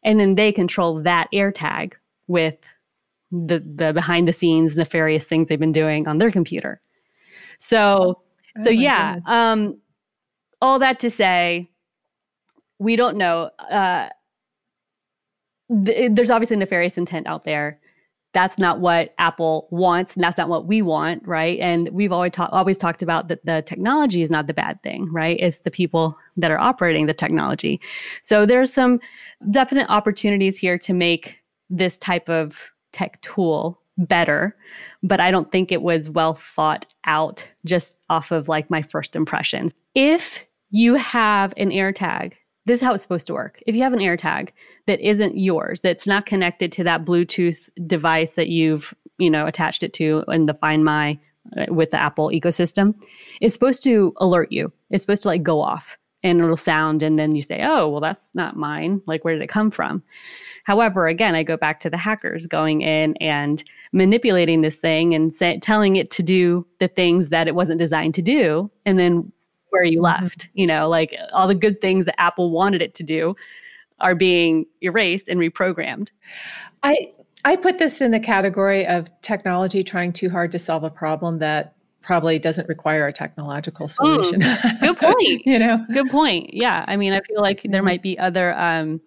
And 0.04 0.20
then 0.20 0.36
they 0.36 0.52
control 0.52 1.02
that 1.02 1.28
AirTag 1.34 1.94
with 2.28 2.56
the 3.30 3.58
the 3.58 3.92
behind 3.92 4.26
the 4.26 4.32
scenes 4.32 4.78
nefarious 4.78 5.26
things 5.26 5.48
they've 5.48 5.58
been 5.58 5.72
doing 5.72 6.06
on 6.06 6.18
their 6.18 6.30
computer. 6.30 6.80
So 7.58 8.22
oh 8.56 8.62
so 8.62 8.70
yeah, 8.70 9.14
goodness. 9.14 9.28
um 9.28 9.80
all 10.62 10.78
that 10.78 11.00
to 11.00 11.10
say 11.10 11.68
we 12.78 12.96
don't 12.96 13.16
know 13.16 13.50
uh 13.70 14.08
th- 15.84 16.12
there's 16.14 16.30
obviously 16.30 16.56
nefarious 16.56 16.96
intent 16.96 17.26
out 17.26 17.44
there 17.44 17.80
that's 18.38 18.56
not 18.56 18.78
what 18.78 19.16
Apple 19.18 19.66
wants 19.72 20.14
and 20.14 20.22
that's 20.22 20.38
not 20.38 20.48
what 20.48 20.64
we 20.66 20.80
want, 20.80 21.26
right? 21.26 21.58
And 21.58 21.88
we've 21.88 22.12
always 22.12 22.30
talked 22.30 22.52
always 22.52 22.78
talked 22.78 23.02
about 23.02 23.26
that 23.26 23.44
the 23.44 23.62
technology 23.62 24.22
is 24.22 24.30
not 24.30 24.46
the 24.46 24.54
bad 24.54 24.80
thing, 24.84 25.12
right? 25.12 25.36
It's 25.40 25.58
the 25.60 25.72
people 25.72 26.16
that 26.36 26.52
are 26.52 26.58
operating 26.58 27.06
the 27.06 27.14
technology. 27.14 27.80
So 28.22 28.46
there's 28.46 28.72
some 28.72 29.00
definite 29.50 29.90
opportunities 29.90 30.56
here 30.56 30.78
to 30.78 30.92
make 30.94 31.42
this 31.68 31.98
type 31.98 32.28
of 32.28 32.70
tech 32.92 33.20
tool 33.22 33.82
better, 33.96 34.56
but 35.02 35.18
I 35.18 35.32
don't 35.32 35.50
think 35.50 35.72
it 35.72 35.82
was 35.82 36.08
well 36.08 36.34
thought 36.34 36.86
out 37.06 37.44
just 37.64 37.98
off 38.08 38.30
of 38.30 38.48
like 38.48 38.70
my 38.70 38.82
first 38.82 39.16
impressions. 39.16 39.74
If 39.96 40.46
you 40.70 40.94
have 40.94 41.52
an 41.56 41.70
AirTag 41.70 42.34
this 42.68 42.80
is 42.80 42.86
how 42.86 42.94
it's 42.94 43.02
supposed 43.02 43.26
to 43.26 43.34
work. 43.34 43.60
If 43.66 43.74
you 43.74 43.82
have 43.82 43.92
an 43.92 43.98
AirTag 43.98 44.50
that 44.86 45.00
isn't 45.00 45.38
yours, 45.38 45.80
that's 45.80 46.06
not 46.06 46.26
connected 46.26 46.70
to 46.72 46.84
that 46.84 47.04
Bluetooth 47.04 47.68
device 47.86 48.34
that 48.34 48.48
you've, 48.48 48.94
you 49.18 49.30
know, 49.30 49.46
attached 49.46 49.82
it 49.82 49.92
to 49.94 50.22
in 50.28 50.46
the 50.46 50.54
Find 50.54 50.84
My 50.84 51.18
uh, 51.56 51.72
with 51.72 51.90
the 51.90 52.00
Apple 52.00 52.28
ecosystem, 52.28 52.94
it's 53.40 53.54
supposed 53.54 53.82
to 53.84 54.12
alert 54.18 54.52
you. 54.52 54.70
It's 54.90 55.02
supposed 55.02 55.22
to 55.22 55.28
like 55.28 55.42
go 55.42 55.60
off 55.60 55.96
and 56.22 56.40
it'll 56.40 56.56
sound 56.56 57.02
and 57.02 57.18
then 57.18 57.34
you 57.34 57.42
say, 57.42 57.62
"Oh, 57.62 57.88
well 57.88 58.00
that's 58.00 58.34
not 58.34 58.56
mine. 58.56 59.00
Like 59.06 59.24
where 59.24 59.34
did 59.34 59.42
it 59.42 59.48
come 59.48 59.70
from?" 59.70 60.02
However, 60.64 61.06
again, 61.06 61.34
I 61.34 61.44
go 61.44 61.56
back 61.56 61.80
to 61.80 61.90
the 61.90 61.96
hackers 61.96 62.46
going 62.46 62.82
in 62.82 63.16
and 63.16 63.64
manipulating 63.92 64.60
this 64.60 64.78
thing 64.78 65.14
and 65.14 65.32
say, 65.32 65.58
telling 65.60 65.96
it 65.96 66.10
to 66.10 66.22
do 66.22 66.66
the 66.80 66.88
things 66.88 67.30
that 67.30 67.48
it 67.48 67.54
wasn't 67.54 67.80
designed 67.80 68.14
to 68.14 68.22
do 68.22 68.70
and 68.84 68.98
then 68.98 69.32
where 69.70 69.84
you 69.84 69.98
mm-hmm. 69.98 70.22
left. 70.22 70.48
You 70.54 70.66
know, 70.66 70.88
like 70.88 71.14
all 71.32 71.48
the 71.48 71.54
good 71.54 71.80
things 71.80 72.04
that 72.06 72.20
Apple 72.20 72.50
wanted 72.50 72.82
it 72.82 72.94
to 72.94 73.02
do 73.02 73.34
are 74.00 74.14
being 74.14 74.66
erased 74.80 75.28
and 75.28 75.40
reprogrammed. 75.40 76.10
I 76.82 77.12
I 77.44 77.56
put 77.56 77.78
this 77.78 78.00
in 78.00 78.10
the 78.10 78.20
category 78.20 78.86
of 78.86 79.08
technology 79.20 79.82
trying 79.82 80.12
too 80.12 80.28
hard 80.30 80.52
to 80.52 80.58
solve 80.58 80.84
a 80.84 80.90
problem 80.90 81.38
that 81.38 81.74
probably 82.00 82.38
doesn't 82.38 82.68
require 82.68 83.06
a 83.06 83.12
technological 83.12 83.86
solution. 83.88 84.40
Mm, 84.40 84.80
good 84.80 84.98
point. 84.98 85.42
you 85.46 85.58
know, 85.58 85.84
good 85.92 86.08
point. 86.10 86.54
Yeah, 86.54 86.84
I 86.88 86.96
mean, 86.96 87.12
I 87.12 87.20
feel 87.20 87.40
like 87.40 87.62
there 87.62 87.80
mm-hmm. 87.80 87.84
might 87.84 88.02
be 88.02 88.18
other. 88.18 88.54
um 88.58 89.00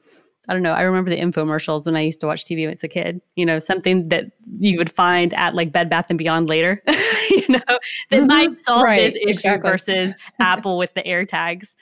I 0.50 0.54
don't 0.54 0.64
know. 0.64 0.74
I 0.74 0.82
remember 0.82 1.10
the 1.12 1.20
infomercials 1.20 1.86
when 1.86 1.96
I 1.96 2.02
used 2.02 2.20
to 2.22 2.28
watch 2.28 2.44
TV 2.46 2.70
as 2.70 2.84
a 2.84 2.88
kid. 2.88 3.22
You 3.36 3.46
know, 3.46 3.60
something 3.60 4.10
that 4.10 4.26
you 4.62 4.78
would 4.78 4.92
find 4.92 5.34
at 5.34 5.56
like 5.56 5.72
Bed 5.72 5.90
Bath 5.90 6.08
and 6.10 6.20
Beyond 6.20 6.48
later. 6.48 6.84
you 7.32 7.46
know, 7.50 7.60
that 7.68 7.80
mm-hmm. 8.12 8.28
might 8.28 8.60
solve 8.60 8.84
right, 8.84 9.00
this 9.00 9.16
issue 9.16 9.30
exactly. 9.30 9.70
versus 9.70 10.16
Apple 10.40 10.78
with 10.78 10.94
the 10.94 11.02
AirTags. 11.02 11.76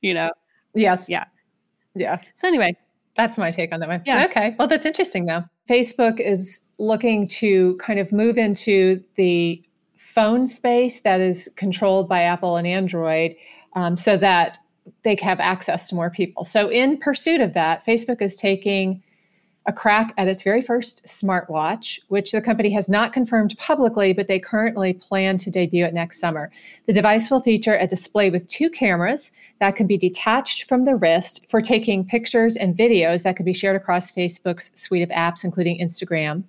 You 0.00 0.14
know. 0.14 0.30
Yes. 0.74 1.08
Yeah. 1.08 1.24
Yeah. 1.94 2.20
So 2.32 2.48
anyway, 2.48 2.76
that's 3.14 3.36
my 3.36 3.50
take 3.50 3.72
on 3.72 3.80
that 3.80 3.88
one. 3.88 4.02
Yeah. 4.06 4.24
Okay. 4.24 4.56
Well, 4.58 4.66
that's 4.66 4.86
interesting 4.86 5.26
though. 5.26 5.44
Facebook 5.68 6.18
is 6.18 6.62
looking 6.78 7.28
to 7.28 7.76
kind 7.76 7.98
of 7.98 8.10
move 8.10 8.38
into 8.38 9.02
the 9.16 9.62
phone 9.94 10.46
space 10.46 11.02
that 11.02 11.20
is 11.20 11.50
controlled 11.56 12.08
by 12.08 12.22
Apple 12.22 12.56
and 12.56 12.66
Android 12.66 13.36
um, 13.74 13.96
so 13.96 14.16
that 14.16 14.58
they 15.02 15.16
have 15.20 15.40
access 15.40 15.88
to 15.88 15.94
more 15.94 16.10
people. 16.10 16.44
So, 16.44 16.70
in 16.70 16.96
pursuit 16.98 17.40
of 17.40 17.52
that, 17.52 17.84
Facebook 17.86 18.22
is 18.22 18.36
taking 18.36 19.02
a 19.66 19.72
crack 19.72 20.12
at 20.18 20.28
its 20.28 20.42
very 20.42 20.60
first 20.60 21.04
smartwatch, 21.06 21.98
which 22.08 22.32
the 22.32 22.42
company 22.42 22.70
has 22.70 22.88
not 22.88 23.12
confirmed 23.12 23.56
publicly, 23.58 24.12
but 24.12 24.28
they 24.28 24.38
currently 24.38 24.92
plan 24.92 25.38
to 25.38 25.50
debut 25.50 25.84
it 25.84 25.94
next 25.94 26.20
summer. 26.20 26.50
The 26.86 26.92
device 26.92 27.30
will 27.30 27.40
feature 27.40 27.76
a 27.76 27.86
display 27.86 28.28
with 28.28 28.46
two 28.46 28.68
cameras 28.68 29.32
that 29.60 29.74
can 29.76 29.86
be 29.86 29.96
detached 29.96 30.68
from 30.68 30.82
the 30.82 30.96
wrist 30.96 31.40
for 31.48 31.60
taking 31.60 32.04
pictures 32.04 32.56
and 32.56 32.76
videos 32.76 33.22
that 33.22 33.36
can 33.36 33.44
be 33.44 33.54
shared 33.54 33.76
across 33.76 34.12
Facebook's 34.12 34.70
suite 34.74 35.02
of 35.02 35.08
apps, 35.10 35.44
including 35.44 35.78
Instagram. 35.78 36.44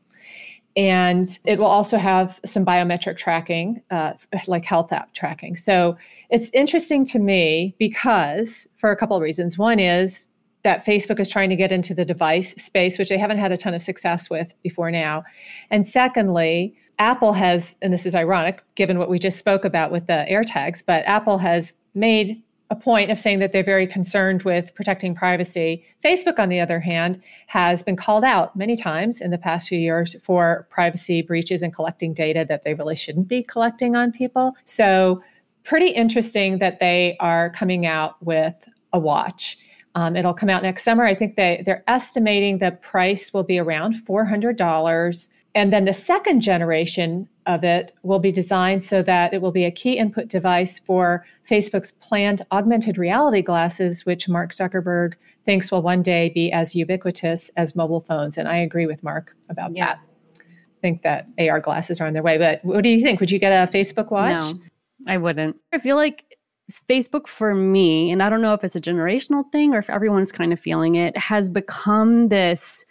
And 0.78 1.40
it 1.46 1.58
will 1.58 1.68
also 1.68 1.98
have 1.98 2.42
some 2.44 2.66
biometric 2.66 3.18
tracking, 3.18 3.82
uh, 3.92 4.14
like 4.48 4.66
health 4.66 4.92
app 4.92 5.14
tracking. 5.14 5.56
So 5.56 5.96
it's 6.30 6.50
interesting 6.50 7.06
to 7.06 7.20
me 7.20 7.76
because, 7.80 8.68
for 8.76 8.92
a 8.92 8.98
couple 8.98 9.16
of 9.16 9.24
reasons. 9.24 9.58
One 9.58 9.80
is 9.80 10.28
that 10.66 10.86
Facebook 10.86 11.20
is 11.20 11.30
trying 11.30 11.50
to 11.50 11.56
get 11.56 11.72
into 11.72 11.94
the 11.94 12.04
device 12.04 12.52
space, 12.62 12.98
which 12.98 13.10
they 13.10 13.18
haven't 13.18 13.38
had 13.38 13.52
a 13.52 13.58
ton 13.58 13.74
of 13.74 13.82
success 13.82 14.30
with 14.30 14.54
before 14.64 14.92
now. 14.92 15.24
And 15.70 15.88
secondly, 15.88 16.76
Apple 17.00 17.34
has, 17.34 17.76
and 17.82 17.94
this 17.94 18.06
is 18.06 18.16
ironic 18.16 18.62
given 18.76 18.98
what 18.98 19.10
we 19.10 19.20
just 19.20 19.38
spoke 19.38 19.64
about 19.64 19.92
with 19.92 20.08
the 20.08 20.26
AirTags, 20.30 20.84
but 20.86 21.06
Apple 21.06 21.38
has 21.38 21.74
made 21.94 22.42
a 22.72 22.76
point 22.76 23.12
of 23.12 23.20
saying 23.20 23.38
that 23.40 23.52
they're 23.52 23.64
very 23.64 23.86
concerned 23.86 24.42
with 24.42 24.74
protecting 24.74 25.14
privacy. 25.14 25.86
Facebook, 26.04 26.40
on 26.40 26.50
the 26.50 26.60
other 26.60 26.80
hand, 26.80 27.22
has 27.46 27.84
been 27.84 27.96
called 27.96 28.24
out 28.24 28.56
many 28.56 28.76
times 28.76 29.22
in 29.22 29.30
the 29.30 29.38
past 29.38 29.70
few 29.70 29.78
years 29.78 30.16
for 30.24 30.68
privacy 30.72 31.22
breaches 31.22 31.62
and 31.62 31.76
collecting 31.76 32.12
data 32.12 32.44
that 32.50 32.64
they 32.64 32.74
really 32.74 32.96
shouldn't 32.96 33.28
be 33.28 33.44
collecting 33.44 33.96
on 33.96 34.12
people. 34.12 34.56
So, 34.66 35.22
pretty 35.64 35.88
interesting 35.88 36.60
that 36.60 36.80
they 36.80 37.18
are 37.20 37.50
coming 37.52 37.86
out 37.86 38.24
with 38.24 38.68
a 38.94 39.00
watch. 39.00 39.58
Um, 39.96 40.18
it'll 40.18 40.34
come 40.34 40.50
out 40.50 40.62
next 40.62 40.84
summer. 40.84 41.06
I 41.06 41.16
think 41.16 41.36
they, 41.36 41.64
they're 41.66 41.84
estimating 41.88 42.60
the 42.60 42.72
price 42.72 43.34
will 43.34 43.46
be 43.46 43.58
around 43.58 43.94
$400. 43.94 45.30
And 45.56 45.72
then 45.72 45.86
the 45.86 45.94
second 45.94 46.42
generation 46.42 47.30
of 47.46 47.64
it 47.64 47.94
will 48.04 48.20
be 48.20 48.32
designed 48.32 48.84
so 48.84 49.02
that 49.04 49.34
it 49.34 49.42
will 49.42 49.54
be 49.54 49.64
a 49.64 49.72
key 49.72 49.98
input 49.98 50.28
device 50.28 50.80
for 50.80 51.26
Facebook's 51.50 51.94
planned 51.94 52.42
augmented 52.52 52.98
reality 52.98 53.42
glasses, 53.42 54.06
which 54.06 54.28
Mark 54.28 54.52
Zuckerberg 54.52 55.14
thinks 55.46 55.72
will 55.72 55.82
one 55.82 56.04
day 56.04 56.30
be 56.36 56.52
as 56.52 56.76
ubiquitous 56.76 57.50
as 57.56 57.74
mobile 57.74 58.02
phones. 58.02 58.38
And 58.38 58.50
I 58.50 58.58
agree 58.58 58.86
with 58.86 59.02
Mark 59.02 59.34
about 59.48 59.74
yeah. 59.74 59.86
that. 59.86 60.00
I 60.42 60.82
think 60.82 61.04
that 61.04 61.28
AR 61.40 61.62
glasses 61.62 62.02
are 62.02 62.06
on 62.06 62.12
their 62.12 62.22
way. 62.22 62.38
But 62.38 62.64
what 62.66 62.84
do 62.84 62.90
you 62.90 63.02
think? 63.02 63.22
Would 63.22 63.32
you 63.32 63.40
get 63.40 63.52
a 63.52 63.72
Facebook 63.72 64.12
watch? 64.12 64.42
No, 64.42 64.60
I 65.08 65.18
wouldn't. 65.18 65.56
I 65.72 65.78
feel 65.78 65.96
like 65.96 66.38
Facebook 66.72 67.28
for 67.28 67.54
me, 67.54 68.12
and 68.12 68.24
I 68.24 68.30
don't 68.30 68.42
know 68.42 68.54
if 68.54 68.64
it's 68.64 68.76
a 68.76 68.82
generational 68.82 69.50
thing 69.52 69.74
or 69.74 69.78
if 69.78 69.90
everyone's 69.90 70.32
kind 70.32 70.52
of 70.52 70.60
feeling 70.60 70.96
it, 70.96 71.16
has 71.18 71.50
become 71.50 72.30
this 72.30 72.86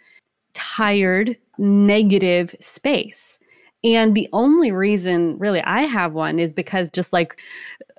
tired, 0.53 1.37
negative 1.57 2.55
space. 2.59 3.37
And 3.83 4.15
the 4.15 4.27
only 4.33 4.71
reason 4.71 5.37
really 5.37 5.61
I 5.61 5.81
have 5.81 6.13
one 6.13 6.39
is 6.39 6.53
because 6.53 6.89
just 6.89 7.13
like 7.13 7.39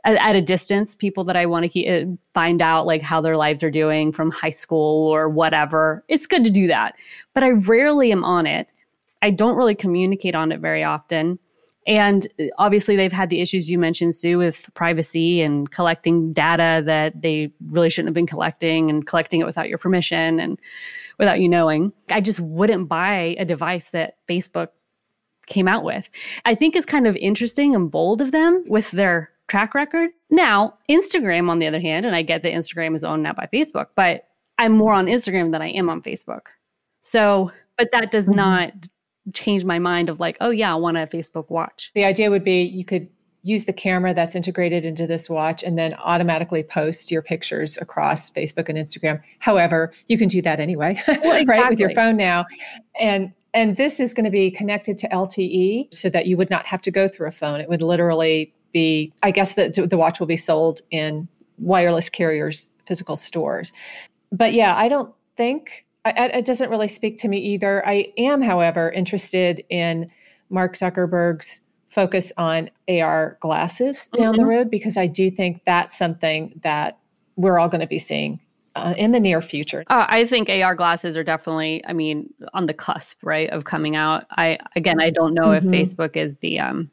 at, 0.05 0.17
at 0.17 0.35
a 0.35 0.41
distance, 0.43 0.95
people 0.95 1.23
that 1.25 1.37
I 1.37 1.47
want 1.47 1.71
to 1.71 1.87
uh, 1.87 2.07
find 2.35 2.61
out 2.61 2.87
like 2.87 3.03
how 3.03 3.21
their 3.21 3.37
lives 3.37 3.63
are 3.63 3.71
doing 3.71 4.11
from 4.11 4.31
high 4.31 4.51
school 4.51 5.07
or 5.07 5.29
whatever, 5.29 6.05
it's 6.09 6.27
good 6.27 6.45
to 6.45 6.51
do 6.51 6.67
that. 6.67 6.97
But 7.35 7.45
I 7.45 7.51
rarely 7.51 8.11
am 8.11 8.25
on 8.25 8.47
it. 8.47 8.73
I 9.23 9.31
don't 9.31 9.57
really 9.57 9.75
communicate 9.75 10.35
on 10.35 10.51
it 10.51 10.61
very 10.61 10.83
often. 10.83 11.39
And 11.87 12.27
uh, 12.41 12.45
obviously, 12.59 12.97
they've 12.97 13.13
had 13.13 13.31
the 13.31 13.41
issues 13.41 13.71
you 13.71 13.79
mentioned, 13.79 14.15
Sue, 14.15 14.39
with 14.39 14.69
privacy 14.75 15.43
and 15.43 15.71
collecting 15.71 16.33
data 16.33 16.83
that 16.87 17.23
they 17.23 17.53
really 17.69 17.91
shouldn't 17.91 18.09
have 18.09 18.15
been 18.15 18.27
collecting 18.27 18.91
and 18.91 19.07
collecting 19.07 19.41
it 19.41 19.47
without 19.47 19.69
your 19.69 19.79
permission 19.79 20.41
and 20.41 20.61
without 21.19 21.41
you 21.41 21.49
knowing. 21.49 21.93
I 22.11 22.21
just 22.21 22.41
wouldn't 22.41 22.89
buy 22.89 23.37
a 23.39 23.45
device 23.45 23.91
that 23.91 24.17
Facebook 24.29 24.69
came 25.47 25.69
out 25.69 25.85
with. 25.85 26.11
I 26.45 26.55
think 26.55 26.75
it's 26.75 26.87
kind 26.87 27.07
of 27.07 27.17
interesting 27.17 27.75
and 27.75 27.91
bold 27.91 28.21
of 28.21 28.33
them 28.33 28.65
with 28.67 28.91
their 28.91 29.31
track 29.49 29.75
record. 29.75 30.11
Now, 30.29 30.77
Instagram, 30.91 31.49
on 31.49 31.61
the 31.61 31.69
other 31.69 31.81
hand, 31.81 32.05
and 32.05 32.17
I 32.17 32.23
get 32.23 32.43
that 32.43 32.53
Instagram 32.53 32.95
is 32.95 33.05
owned 33.05 33.23
now 33.23 33.33
by 33.33 33.49
Facebook, 33.53 33.87
but 33.95 34.27
I'm 34.59 34.73
more 34.73 34.93
on 34.93 35.07
Instagram 35.07 35.53
than 35.53 35.63
I 35.63 35.69
am 35.69 35.89
on 35.89 36.03
Facebook. 36.03 36.47
So, 37.01 37.53
but 37.79 37.93
that 37.93 38.11
does 38.11 38.27
mm-hmm. 38.27 38.37
not 38.37 38.73
change 39.33 39.65
my 39.65 39.79
mind 39.79 40.09
of 40.09 40.21
like, 40.21 40.37
oh 40.41 40.51
yeah, 40.51 40.73
I 40.73 40.77
want 40.77 40.97
a 40.97 41.01
Facebook 41.01 41.51
watch. 41.51 41.91
The 41.95 42.05
idea 42.05 42.31
would 42.31 42.45
be 42.45 42.63
you 42.63 42.85
could 42.85 43.09
use 43.43 43.65
the 43.65 43.73
camera 43.73 44.13
that's 44.13 44.35
integrated 44.35 44.85
into 44.85 45.07
this 45.07 45.31
watch 45.31 45.63
and 45.63 45.79
then 45.79 45.95
automatically 45.95 46.65
post 46.65 47.13
your 47.13 47.23
pictures 47.23 47.79
across 47.79 48.29
Facebook 48.31 48.69
and 48.69 48.77
Instagram. 48.77 49.23
However, 49.39 49.93
you 50.09 50.19
can 50.19 50.27
do 50.27 50.43
that 50.43 50.59
anyway, 50.59 51.01
well, 51.07 51.17
exactly. 51.17 51.45
right, 51.47 51.71
with 51.71 51.79
your 51.79 51.91
phone 51.91 52.17
now. 52.17 52.45
And 52.99 53.33
and 53.55 53.77
this 53.77 54.01
is 54.01 54.13
going 54.13 54.25
to 54.25 54.31
be 54.31 54.51
connected 54.51 54.99
to 54.99 55.09
LTE 55.09 55.95
so 55.95 56.11
that 56.11 56.27
you 56.27 56.37
would 56.37 56.51
not 56.51 56.67
have 56.67 56.83
to 56.83 56.91
go 56.91 57.09
through 57.09 57.29
a 57.29 57.33
phone. 57.33 57.59
It 57.59 57.71
would 57.71 57.81
literally 57.81 58.53
be, 58.73 59.15
I 59.23 59.31
guess 59.31 59.55
the, 59.55 59.87
the 59.89 59.97
watch 59.97 60.21
will 60.21 60.27
be 60.27 60.37
sold 60.37 60.83
in 60.91 61.27
wireless 61.57 62.11
carriers, 62.11 62.69
physical 62.85 63.17
stores. 63.17 63.73
But 64.31 64.53
yeah, 64.53 64.77
I 64.77 64.89
don't 64.89 65.11
think 65.37 65.87
it 66.17 66.45
doesn't 66.45 66.71
really 66.71 66.89
speak 66.89 67.19
to 67.19 67.29
me 67.29 67.39
either. 67.39 67.87
I 67.87 68.13
am, 68.19 68.43
however, 68.43 68.91
interested 68.91 69.65
in 69.69 70.11
Mark 70.51 70.75
Zuckerberg's 70.75 71.61
focus 71.89 72.33
on 72.37 72.71
AR 72.89 73.39
glasses 73.41 74.09
down 74.15 74.35
mm-hmm. 74.35 74.41
the 74.41 74.47
road 74.47 74.71
because 74.71 74.97
I 74.97 75.07
do 75.07 75.31
think 75.31 75.65
that's 75.65 75.97
something 75.97 76.61
that 76.63 76.99
we're 77.37 77.59
all 77.59 77.69
going 77.69 77.81
to 77.81 77.87
be 77.87 77.99
seeing 77.99 78.41
uh, 78.75 78.95
in 78.97 79.13
the 79.13 79.21
near 79.21 79.41
future. 79.41 79.85
Uh, 79.89 80.05
I 80.09 80.27
think 80.27 80.51
AR 80.51 80.75
glasses 80.75 81.17
are 81.17 81.25
definitely, 81.25 81.83
I 81.87 81.93
mean, 81.93 82.33
on 82.53 82.67
the 82.67 82.75
cusp, 82.75 83.19
right, 83.23 83.49
of 83.51 83.65
coming 83.65 83.97
out. 83.97 84.27
I 84.31 84.59
again, 84.77 85.01
I 85.01 85.11
don't 85.11 85.35
know 85.35 85.49
mm-hmm. 85.49 85.73
if 85.73 85.89
Facebook 85.89 86.17
is 86.17 86.37
the 86.37 86.61
um, 86.61 86.91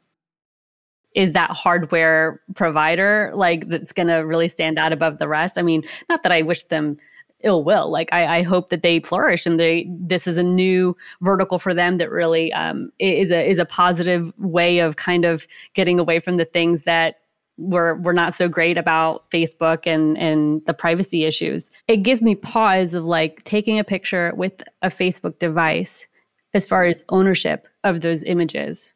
is 1.14 1.32
that 1.32 1.50
hardware 1.50 2.40
provider 2.54 3.30
like 3.34 3.68
that's 3.68 3.92
going 3.92 4.08
to 4.08 4.16
really 4.16 4.48
stand 4.48 4.78
out 4.78 4.92
above 4.92 5.18
the 5.18 5.28
rest. 5.28 5.58
I 5.58 5.62
mean, 5.62 5.84
not 6.08 6.22
that 6.22 6.32
I 6.32 6.42
wish 6.42 6.62
them 6.64 6.96
ill 7.44 7.62
will. 7.62 7.90
Like 7.90 8.12
I, 8.12 8.38
I, 8.38 8.42
hope 8.42 8.70
that 8.70 8.82
they 8.82 9.00
flourish 9.00 9.46
and 9.46 9.60
they 9.60 9.86
this 9.88 10.26
is 10.26 10.38
a 10.38 10.42
new 10.42 10.96
vertical 11.20 11.58
for 11.58 11.74
them 11.74 11.98
that 11.98 12.10
really 12.10 12.52
um, 12.52 12.90
is 12.98 13.30
a 13.30 13.48
is 13.48 13.58
a 13.58 13.64
positive 13.64 14.32
way 14.38 14.78
of 14.78 14.96
kind 14.96 15.24
of 15.24 15.46
getting 15.74 16.00
away 16.00 16.18
from 16.20 16.36
the 16.36 16.44
things 16.44 16.82
that 16.84 17.20
were 17.56 17.94
were 17.96 18.12
not 18.12 18.34
so 18.34 18.48
great 18.48 18.76
about 18.76 19.30
Facebook 19.30 19.86
and 19.86 20.18
and 20.18 20.64
the 20.66 20.74
privacy 20.74 21.24
issues. 21.24 21.70
It 21.86 21.98
gives 21.98 22.22
me 22.22 22.34
pause 22.34 22.94
of 22.94 23.04
like 23.04 23.44
taking 23.44 23.78
a 23.78 23.84
picture 23.84 24.32
with 24.36 24.62
a 24.82 24.88
Facebook 24.88 25.38
device 25.38 26.06
as 26.54 26.68
far 26.68 26.84
as 26.84 27.04
ownership 27.08 27.68
of 27.84 28.00
those 28.00 28.22
images. 28.24 28.94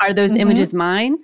Are 0.00 0.12
those 0.12 0.30
mm-hmm. 0.30 0.40
images 0.40 0.74
mine? 0.74 1.16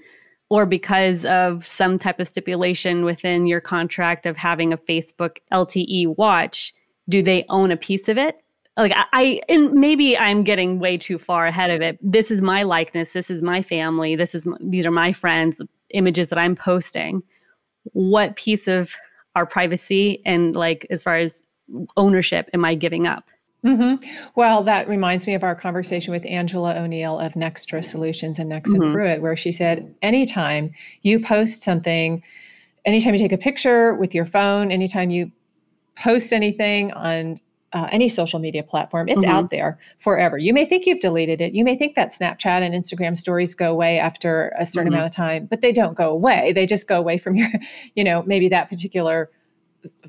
Or 0.52 0.66
because 0.66 1.24
of 1.24 1.66
some 1.66 1.98
type 1.98 2.20
of 2.20 2.28
stipulation 2.28 3.06
within 3.06 3.46
your 3.46 3.58
contract 3.58 4.26
of 4.26 4.36
having 4.36 4.70
a 4.70 4.76
Facebook 4.76 5.38
LTE 5.50 6.14
watch, 6.18 6.74
do 7.08 7.22
they 7.22 7.46
own 7.48 7.70
a 7.70 7.76
piece 7.78 8.06
of 8.06 8.18
it? 8.18 8.36
Like 8.76 8.92
I, 8.94 9.06
I 9.14 9.40
and 9.48 9.72
maybe 9.72 10.16
I'm 10.18 10.44
getting 10.44 10.78
way 10.78 10.98
too 10.98 11.16
far 11.16 11.46
ahead 11.46 11.70
of 11.70 11.80
it. 11.80 11.98
This 12.02 12.30
is 12.30 12.42
my 12.42 12.64
likeness. 12.64 13.14
This 13.14 13.30
is 13.30 13.40
my 13.40 13.62
family. 13.62 14.14
This 14.14 14.34
is 14.34 14.46
these 14.60 14.84
are 14.84 14.90
my 14.90 15.10
friends. 15.14 15.62
Images 15.94 16.28
that 16.28 16.38
I'm 16.38 16.54
posting. 16.54 17.22
What 17.94 18.36
piece 18.36 18.68
of 18.68 18.94
our 19.34 19.46
privacy 19.46 20.20
and 20.26 20.54
like 20.54 20.86
as 20.90 21.02
far 21.02 21.16
as 21.16 21.42
ownership 21.96 22.50
am 22.52 22.62
I 22.62 22.74
giving 22.74 23.06
up? 23.06 23.30
Mm-hmm. 23.64 24.04
Well, 24.34 24.64
that 24.64 24.88
reminds 24.88 25.26
me 25.26 25.34
of 25.34 25.44
our 25.44 25.54
conversation 25.54 26.12
with 26.12 26.26
Angela 26.26 26.74
O'Neill 26.74 27.18
of 27.18 27.34
Nextra 27.34 27.84
Solutions 27.84 28.38
and 28.38 28.48
Next 28.48 28.72
mm-hmm. 28.72 28.92
Pruitt, 28.92 29.22
where 29.22 29.36
she 29.36 29.52
said, 29.52 29.94
anytime 30.02 30.72
you 31.02 31.20
post 31.20 31.62
something, 31.62 32.22
anytime 32.84 33.14
you 33.14 33.18
take 33.18 33.32
a 33.32 33.38
picture 33.38 33.94
with 33.94 34.14
your 34.14 34.26
phone, 34.26 34.72
anytime 34.72 35.10
you 35.10 35.30
post 35.94 36.32
anything 36.32 36.92
on 36.92 37.38
uh, 37.72 37.88
any 37.90 38.08
social 38.08 38.38
media 38.38 38.62
platform, 38.62 39.08
it's 39.08 39.24
mm-hmm. 39.24 39.30
out 39.30 39.50
there 39.50 39.78
forever. 39.98 40.36
You 40.36 40.52
may 40.52 40.66
think 40.66 40.84
you've 40.84 41.00
deleted 41.00 41.40
it. 41.40 41.54
You 41.54 41.64
may 41.64 41.76
think 41.76 41.94
that 41.94 42.08
Snapchat 42.08 42.62
and 42.62 42.74
Instagram 42.74 43.16
stories 43.16 43.54
go 43.54 43.70
away 43.70 43.98
after 43.98 44.52
a 44.58 44.66
certain 44.66 44.88
mm-hmm. 44.88 44.96
amount 44.96 45.10
of 45.10 45.16
time, 45.16 45.46
but 45.46 45.60
they 45.60 45.72
don't 45.72 45.96
go 45.96 46.10
away. 46.10 46.52
They 46.52 46.66
just 46.66 46.88
go 46.88 46.98
away 46.98 47.16
from 47.16 47.36
your, 47.36 47.48
you 47.94 48.02
know, 48.02 48.24
maybe 48.26 48.48
that 48.48 48.68
particular 48.68 49.30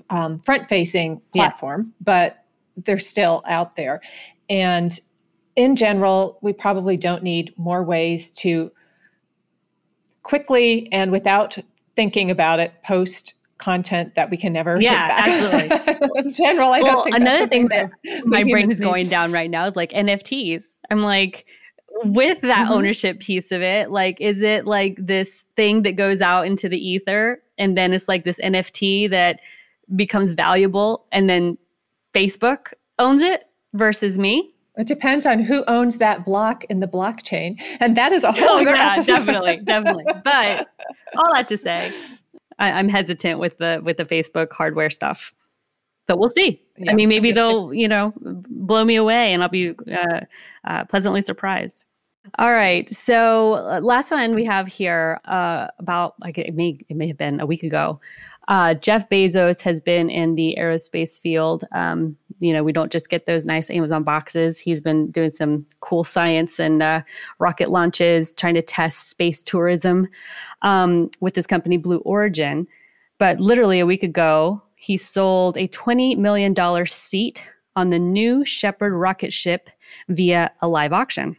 um, 0.10 0.40
front 0.40 0.68
facing 0.68 1.22
platform. 1.32 1.94
Yeah. 2.00 2.04
But 2.04 2.43
they're 2.78 3.00
still 3.00 3.44
out 3.48 3.76
there. 3.76 4.02
And 4.50 4.98
in 5.56 5.76
general, 5.76 6.40
we 6.42 6.54
probably 6.54 6.98
don't 6.98 7.24
need 7.24 7.54
more 7.58 7.84
ways 7.84 8.32
to 8.32 8.72
quickly 10.24 10.90
and 10.92 11.12
without 11.12 11.58
thinking 11.96 12.32
about 12.32 12.60
it 12.60 12.74
post 12.84 13.34
content 13.58 14.16
that 14.16 14.30
we 14.30 14.36
can 14.36 14.52
never 14.52 14.80
yeah, 14.82 15.10
absolutely. 15.12 16.10
in 16.16 16.32
general, 16.32 16.70
I 16.70 16.82
well, 16.82 16.96
don't 16.96 17.04
think 17.06 17.16
another 17.16 17.48
thing 17.48 17.68
that 17.70 17.92
my 18.26 18.44
brain 18.44 18.72
is 18.72 18.80
going 18.80 19.08
down 19.08 19.32
right 19.32 19.50
now 19.50 19.66
is 19.66 19.76
like 19.76 19.92
NFTs. 19.92 20.76
I'm 20.90 21.02
like, 21.02 21.46
with 22.04 22.42
that 22.42 22.66
mm-hmm. 22.66 22.74
ownership 22.74 23.20
piece 23.20 23.52
of 23.52 23.62
it, 23.62 23.92
like, 23.92 24.20
is 24.20 24.42
it 24.42 24.66
like 24.66 24.98
this 24.98 25.46
thing 25.56 25.84
that 25.84 25.94
goes 25.94 26.22
out 26.22 26.48
into 26.48 26.68
the 26.68 26.78
ether 26.78 27.42
and 27.58 27.78
then 27.78 27.94
it's 27.94 28.08
like 28.08 28.24
this 28.24 28.40
NFT 28.40 29.10
that 29.12 29.40
becomes 29.96 30.34
valuable 30.34 31.06
and 31.12 31.30
then 31.30 31.58
Facebook 32.14 32.74
owns 33.00 33.22
it 33.22 33.46
versus 33.74 34.18
me. 34.18 34.54
It 34.76 34.88
depends 34.88 35.26
on 35.26 35.40
who 35.40 35.64
owns 35.68 35.98
that 35.98 36.26
block 36.26 36.64
in 36.66 36.80
the 36.80 36.88
blockchain. 36.88 37.62
And 37.80 37.96
that 37.96 38.12
is 38.12 38.24
a 38.24 38.32
whole 38.32 38.50
oh, 38.50 38.60
yeah, 38.60 39.00
definitely, 39.02 39.58
definitely. 39.58 40.06
But 40.24 40.68
all 41.16 41.34
that 41.34 41.48
to 41.50 41.58
say, 41.58 41.92
I, 42.58 42.80
am 42.80 42.90
hesitant 42.90 43.40
with 43.40 43.58
the 43.58 43.82
with 43.84 43.98
the 43.98 44.06
Facebook 44.06 44.52
hardware 44.52 44.90
stuff. 44.90 45.34
But 46.08 46.18
we'll 46.20 46.30
see. 46.30 46.62
Yeah, 46.78 46.92
I 46.92 46.96
mean, 46.96 47.08
maybe 47.08 47.32
they'll, 47.32 47.74
you 47.74 47.88
know, 47.88 48.14
blow 48.18 48.84
me 48.84 48.96
away 48.96 49.32
and 49.32 49.42
I'll 49.42 49.50
be 49.50 49.74
uh, 49.92 50.22
uh, 50.66 50.86
pleasantly 50.86 51.22
surprised. 51.22 51.86
All 52.40 52.52
right. 52.52 52.90
So 52.90 53.54
uh, 53.54 53.80
last 53.82 54.10
one 54.10 54.34
we 54.34 54.46
have 54.46 54.68
here 54.68 55.20
uh, 55.26 55.68
about 55.80 56.16
like 56.20 56.38
it 56.38 56.54
may 56.56 56.80
it 56.90 56.96
may 56.96 57.08
have 57.08 57.18
been 57.18 57.40
a 57.40 57.46
week 57.46 57.64
ago. 57.64 58.00
Uh, 58.48 58.74
Jeff 58.74 59.10
Bezos 59.10 59.62
has 59.62 59.80
been 59.80 60.10
in 60.10 60.36
the 60.36 60.56
aerospace 60.60 61.20
field. 61.20 61.64
Um, 61.72 62.18
you 62.40 62.52
know, 62.52 62.64
we 62.64 62.74
don't 62.74 62.92
just 62.92 63.10
get 63.10 63.26
those 63.26 63.46
nice 63.46 63.70
Amazon 63.70 64.04
boxes. 64.04 64.60
He's 64.60 64.82
been 64.82 65.10
doing 65.12 65.32
some 65.32 65.66
cool 65.80 66.04
science 66.04 66.60
and 66.60 66.84
uh, 66.84 67.02
rocket 67.40 67.70
launches, 67.70 68.34
trying 68.34 68.56
to 68.56 68.62
test 68.62 69.10
space 69.10 69.42
tourism 69.42 70.10
um, 70.62 71.10
with 71.22 71.36
his 71.36 71.48
company 71.48 71.78
Blue 71.78 72.00
Origin. 72.00 72.68
But 73.18 73.40
literally 73.40 73.80
a 73.80 73.86
week 73.86 74.04
ago, 74.04 74.62
he 74.76 74.98
sold 74.98 75.58
a 75.58 75.68
$20 75.70 76.18
million 76.18 76.86
seat 76.86 77.46
on 77.76 77.90
the 77.90 78.00
New 78.00 78.44
Shepard 78.44 78.94
rocket 78.94 79.32
ship 79.32 79.70
via 80.10 80.52
a 80.62 80.68
live 80.68 80.92
auction 80.92 81.38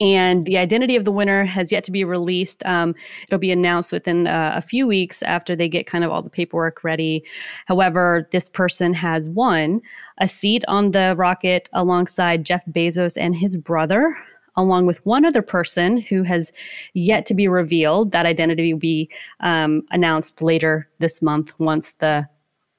and 0.00 0.44
the 0.44 0.58
identity 0.58 0.96
of 0.96 1.04
the 1.04 1.12
winner 1.12 1.44
has 1.44 1.72
yet 1.72 1.84
to 1.84 1.90
be 1.90 2.04
released. 2.04 2.64
Um, 2.66 2.94
it'll 3.26 3.38
be 3.38 3.50
announced 3.50 3.92
within 3.92 4.26
uh, 4.26 4.52
a 4.54 4.60
few 4.60 4.86
weeks 4.86 5.22
after 5.22 5.56
they 5.56 5.68
get 5.68 5.86
kind 5.86 6.04
of 6.04 6.10
all 6.10 6.22
the 6.22 6.30
paperwork 6.30 6.84
ready. 6.84 7.24
However, 7.66 8.28
this 8.30 8.48
person 8.48 8.92
has 8.92 9.28
won 9.30 9.80
a 10.18 10.28
seat 10.28 10.64
on 10.68 10.90
the 10.90 11.14
rocket 11.16 11.68
alongside 11.72 12.44
Jeff 12.44 12.64
Bezos 12.66 13.16
and 13.18 13.34
his 13.34 13.56
brother. 13.56 14.16
Along 14.58 14.86
with 14.86 15.04
one 15.04 15.26
other 15.26 15.42
person 15.42 15.98
who 15.98 16.22
has 16.22 16.50
yet 16.94 17.26
to 17.26 17.34
be 17.34 17.46
revealed. 17.46 18.12
That 18.12 18.24
identity 18.24 18.72
will 18.72 18.80
be 18.80 19.10
um, 19.40 19.82
announced 19.90 20.40
later 20.40 20.88
this 20.98 21.20
month 21.20 21.52
once 21.60 21.92
the 21.92 22.26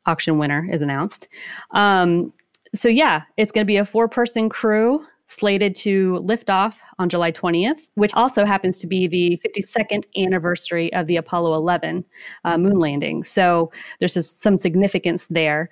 auction 0.07 0.39
winner 0.39 0.67
is 0.71 0.81
announced. 0.81 1.27
Um, 1.75 2.33
so, 2.73 2.89
yeah, 2.89 3.21
it's 3.37 3.51
going 3.51 3.63
to 3.63 3.67
be 3.67 3.77
a 3.77 3.85
four 3.85 4.07
person 4.07 4.49
crew 4.49 5.05
slated 5.27 5.75
to 5.75 6.17
lift 6.17 6.49
off 6.49 6.81
on 6.99 7.09
July 7.09 7.31
20th, 7.31 7.89
which 7.95 8.13
also 8.13 8.45
happens 8.45 8.77
to 8.77 8.87
be 8.87 9.07
the 9.07 9.39
52nd 9.45 10.05
anniversary 10.17 10.91
of 10.93 11.07
the 11.07 11.17
Apollo 11.17 11.53
11 11.55 12.03
uh, 12.45 12.57
moon 12.57 12.79
landing. 12.79 13.23
So 13.23 13.71
there's 13.99 14.29
some 14.29 14.57
significance 14.57 15.27
there. 15.27 15.69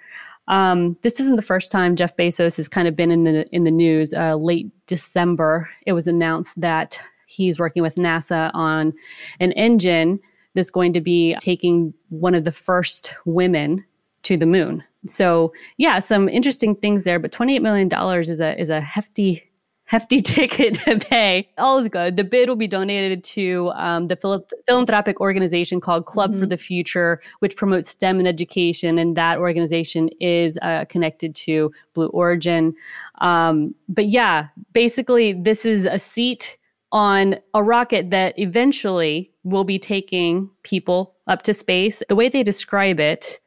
Um, 0.47 0.97
this 1.01 1.19
isn't 1.19 1.37
the 1.37 1.41
first 1.41 1.71
time 1.71 1.95
Jeff 1.95 2.15
Bezos 2.15 2.57
has 2.57 2.67
kind 2.67 2.87
of 2.87 2.95
been 2.95 3.09
in 3.09 3.23
the 3.23 3.47
in 3.51 3.63
the 3.63 3.71
news. 3.71 4.13
Uh, 4.13 4.35
late 4.35 4.67
December, 4.85 5.69
it 5.87 5.93
was 5.93 6.05
announced 6.05 6.61
that 6.61 6.99
he's 7.25 7.59
working 7.59 7.81
with 7.81 7.95
NASA 7.95 8.51
on 8.53 8.93
an 9.39 9.51
engine 9.53 10.19
that's 10.53 10.69
going 10.69 10.93
to 10.93 11.01
be 11.01 11.35
taking 11.39 11.93
one 12.09 12.35
of 12.35 12.43
the 12.43 12.51
first 12.51 13.13
women 13.25 13.83
to 14.23 14.37
the 14.37 14.45
moon. 14.45 14.83
So 15.05 15.53
yeah, 15.77 15.99
some 15.99 16.29
interesting 16.29 16.75
things 16.75 17.03
there. 17.03 17.19
But 17.19 17.31
twenty 17.31 17.55
eight 17.55 17.61
million 17.61 17.87
dollars 17.87 18.29
is 18.29 18.39
a 18.39 18.59
is 18.59 18.69
a 18.69 18.81
hefty 18.81 19.51
hefty 19.85 20.21
ticket 20.21 20.75
to 20.75 20.99
pay. 20.99 21.49
All 21.57 21.77
is 21.77 21.87
good. 21.87 22.15
The 22.15 22.23
bid 22.23 22.49
will 22.49 22.55
be 22.55 22.67
donated 22.67 23.23
to 23.23 23.71
um, 23.75 24.05
the 24.05 24.15
phil- 24.15 24.45
philanthropic 24.67 25.21
organization 25.21 25.79
called 25.79 26.05
Club 26.05 26.31
mm-hmm. 26.31 26.39
for 26.39 26.45
the 26.45 26.57
Future, 26.57 27.21
which 27.39 27.55
promotes 27.55 27.89
STEM 27.89 28.19
and 28.19 28.27
education, 28.27 28.97
and 28.97 29.15
that 29.15 29.37
organization 29.37 30.09
is 30.19 30.59
uh, 30.61 30.85
connected 30.89 31.35
to 31.35 31.71
Blue 31.93 32.07
Origin. 32.07 32.73
Um, 33.21 33.75
but 33.87 34.07
yeah, 34.07 34.47
basically, 34.73 35.33
this 35.33 35.65
is 35.65 35.85
a 35.85 35.99
seat 35.99 36.57
on 36.91 37.35
a 37.53 37.63
rocket 37.63 38.09
that 38.09 38.37
eventually 38.37 39.31
will 39.43 39.63
be 39.63 39.77
taking 39.77 40.49
people 40.63 41.15
up 41.27 41.41
to 41.43 41.53
space. 41.53 42.01
The 42.07 42.15
way 42.15 42.29
they 42.29 42.43
describe 42.43 42.99
it 42.99 43.39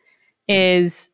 is 0.49 1.11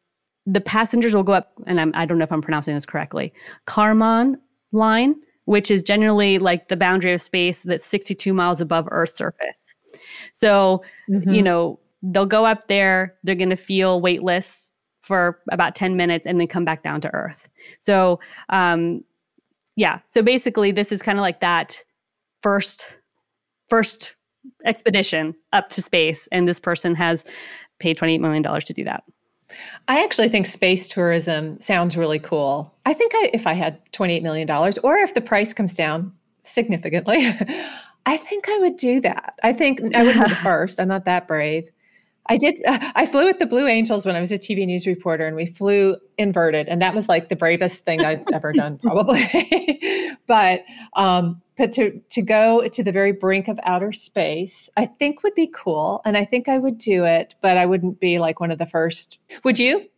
the 0.46 0.60
passengers 0.60 1.14
will 1.14 1.22
go 1.22 1.32
up, 1.32 1.52
and 1.66 1.80
I'm, 1.80 1.92
I 1.94 2.04
do 2.04 2.14
not 2.14 2.18
know 2.18 2.24
if 2.24 2.32
I'm 2.32 2.42
pronouncing 2.42 2.74
this 2.74 2.86
correctly, 2.86 3.32
Kármán 3.66 4.36
line, 4.72 5.14
which 5.46 5.70
is 5.70 5.82
generally 5.82 6.38
like 6.38 6.68
the 6.68 6.76
boundary 6.76 7.12
of 7.12 7.20
space 7.20 7.62
that's 7.62 7.84
62 7.84 8.32
miles 8.32 8.60
above 8.60 8.88
Earth's 8.90 9.14
surface. 9.14 9.74
So, 10.32 10.82
mm-hmm. 11.08 11.32
you 11.32 11.42
know, 11.42 11.78
they'll 12.02 12.26
go 12.26 12.44
up 12.44 12.66
there, 12.68 13.14
they're 13.22 13.34
going 13.34 13.50
to 13.50 13.56
feel 13.56 14.00
weightless 14.00 14.72
for 15.00 15.40
about 15.50 15.74
10 15.74 15.96
minutes 15.96 16.26
and 16.26 16.40
then 16.40 16.46
come 16.46 16.64
back 16.64 16.82
down 16.82 17.00
to 17.02 17.12
Earth. 17.14 17.48
So, 17.78 18.20
um, 18.48 19.04
yeah. 19.76 20.00
So 20.08 20.22
basically, 20.22 20.70
this 20.70 20.92
is 20.92 21.02
kind 21.02 21.18
of 21.18 21.22
like 21.22 21.40
that 21.40 21.82
first 22.40 22.86
first 23.68 24.14
expedition 24.64 25.34
up 25.52 25.68
to 25.70 25.82
space, 25.82 26.28
and 26.30 26.46
this 26.46 26.60
person 26.60 26.94
has 26.94 27.24
paid 27.78 27.98
$28 27.98 28.20
million 28.20 28.42
to 28.42 28.72
do 28.72 28.84
that. 28.84 29.04
I 29.88 30.02
actually 30.02 30.28
think 30.28 30.46
space 30.46 30.88
tourism 30.88 31.60
sounds 31.60 31.96
really 31.96 32.18
cool. 32.18 32.74
I 32.86 32.94
think 32.94 33.12
I, 33.14 33.30
if 33.32 33.46
I 33.46 33.52
had 33.52 33.78
$28 33.92 34.22
million 34.22 34.50
or 34.50 34.96
if 34.98 35.14
the 35.14 35.20
price 35.20 35.52
comes 35.52 35.74
down 35.74 36.12
significantly, 36.42 37.26
I 38.06 38.16
think 38.16 38.48
I 38.48 38.58
would 38.58 38.76
do 38.76 39.00
that. 39.00 39.34
I 39.42 39.52
think 39.52 39.80
I 39.94 40.02
would 40.02 40.12
be 40.14 40.18
the 40.18 40.28
first. 40.42 40.78
I'm 40.80 40.88
not 40.88 41.04
that 41.04 41.26
brave. 41.26 41.70
I 42.26 42.36
did. 42.36 42.60
I 42.66 43.06
flew 43.06 43.26
with 43.26 43.38
the 43.38 43.46
Blue 43.46 43.66
Angels 43.66 44.06
when 44.06 44.16
I 44.16 44.20
was 44.20 44.32
a 44.32 44.38
TV 44.38 44.66
news 44.66 44.86
reporter, 44.86 45.26
and 45.26 45.36
we 45.36 45.46
flew 45.46 45.96
inverted, 46.18 46.68
and 46.68 46.80
that 46.82 46.94
was 46.94 47.08
like 47.08 47.28
the 47.28 47.36
bravest 47.36 47.84
thing 47.84 48.04
I've 48.04 48.24
ever 48.32 48.52
done, 48.52 48.78
probably. 48.78 50.16
but 50.26 50.64
um, 50.94 51.42
but 51.56 51.72
to 51.72 52.00
to 52.10 52.22
go 52.22 52.66
to 52.66 52.82
the 52.82 52.92
very 52.92 53.12
brink 53.12 53.48
of 53.48 53.58
outer 53.64 53.92
space, 53.92 54.70
I 54.76 54.86
think 54.86 55.22
would 55.22 55.34
be 55.34 55.46
cool, 55.46 56.00
and 56.04 56.16
I 56.16 56.24
think 56.24 56.48
I 56.48 56.58
would 56.58 56.78
do 56.78 57.04
it, 57.04 57.34
but 57.40 57.56
I 57.56 57.66
wouldn't 57.66 58.00
be 58.00 58.18
like 58.18 58.40
one 58.40 58.50
of 58.50 58.58
the 58.58 58.66
first. 58.66 59.20
Would 59.44 59.58
you? 59.58 59.88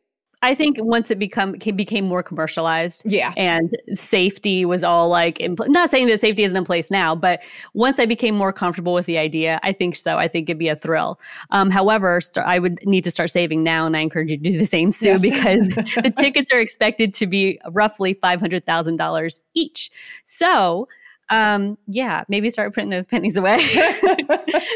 I 0.42 0.55
think 0.55 0.77
once 0.81 1.11
it 1.11 1.18
become 1.18 1.53
became 1.53 2.05
more 2.05 2.22
commercialized, 2.22 3.03
yeah, 3.07 3.33
and 3.37 3.75
safety 3.94 4.64
was 4.64 4.85
all 4.85 5.09
like, 5.09 5.40
in, 5.40 5.57
not 5.66 5.90
saying 5.90 6.09
that 6.09 6.20
safety 6.20 6.44
isn't 6.44 6.57
in 6.57 6.64
place 6.64 6.90
now, 6.90 7.14
but 7.14 7.42
once 7.75 7.99
I 7.99 8.07
became 8.07 8.35
more 8.35 8.53
comfortable 8.53 8.92
with 8.92 9.07
the 9.07 9.18
idea, 9.18 9.59
I 9.62 9.72
think 9.72 9.96
so. 9.96 10.18
I 10.18 10.29
think 10.29 10.49
it'd 10.49 10.59
be 10.59 10.68
a 10.68 10.77
thrill. 10.77 11.18
Um, 11.51 11.70
however, 11.70 12.20
st- 12.20 12.46
I 12.46 12.59
would 12.59 12.85
need 12.87 13.03
to 13.05 13.11
start 13.11 13.31
saving 13.31 13.62
now, 13.62 13.87
and 13.87 13.96
I 13.96 14.01
encourage 14.01 14.31
you 14.31 14.37
to 14.37 14.42
do 14.42 14.59
the 14.59 14.66
same, 14.66 14.92
Sue, 14.92 15.09
yes. 15.09 15.22
because 15.22 15.68
the 15.75 16.12
tickets 16.14 16.53
are 16.53 16.61
expected 16.61 17.14
to 17.14 17.27
be 17.27 17.59
roughly 17.70 18.14
five 18.14 18.38
hundred 18.38 18.66
thousand 18.66 18.96
dollars 18.96 19.40
each. 19.55 19.90
So 20.25 20.87
um, 21.28 21.76
yeah, 21.88 22.24
maybe 22.28 22.50
start 22.50 22.74
putting 22.74 22.90
those 22.90 23.06
pennies 23.06 23.36
away. 23.36 23.56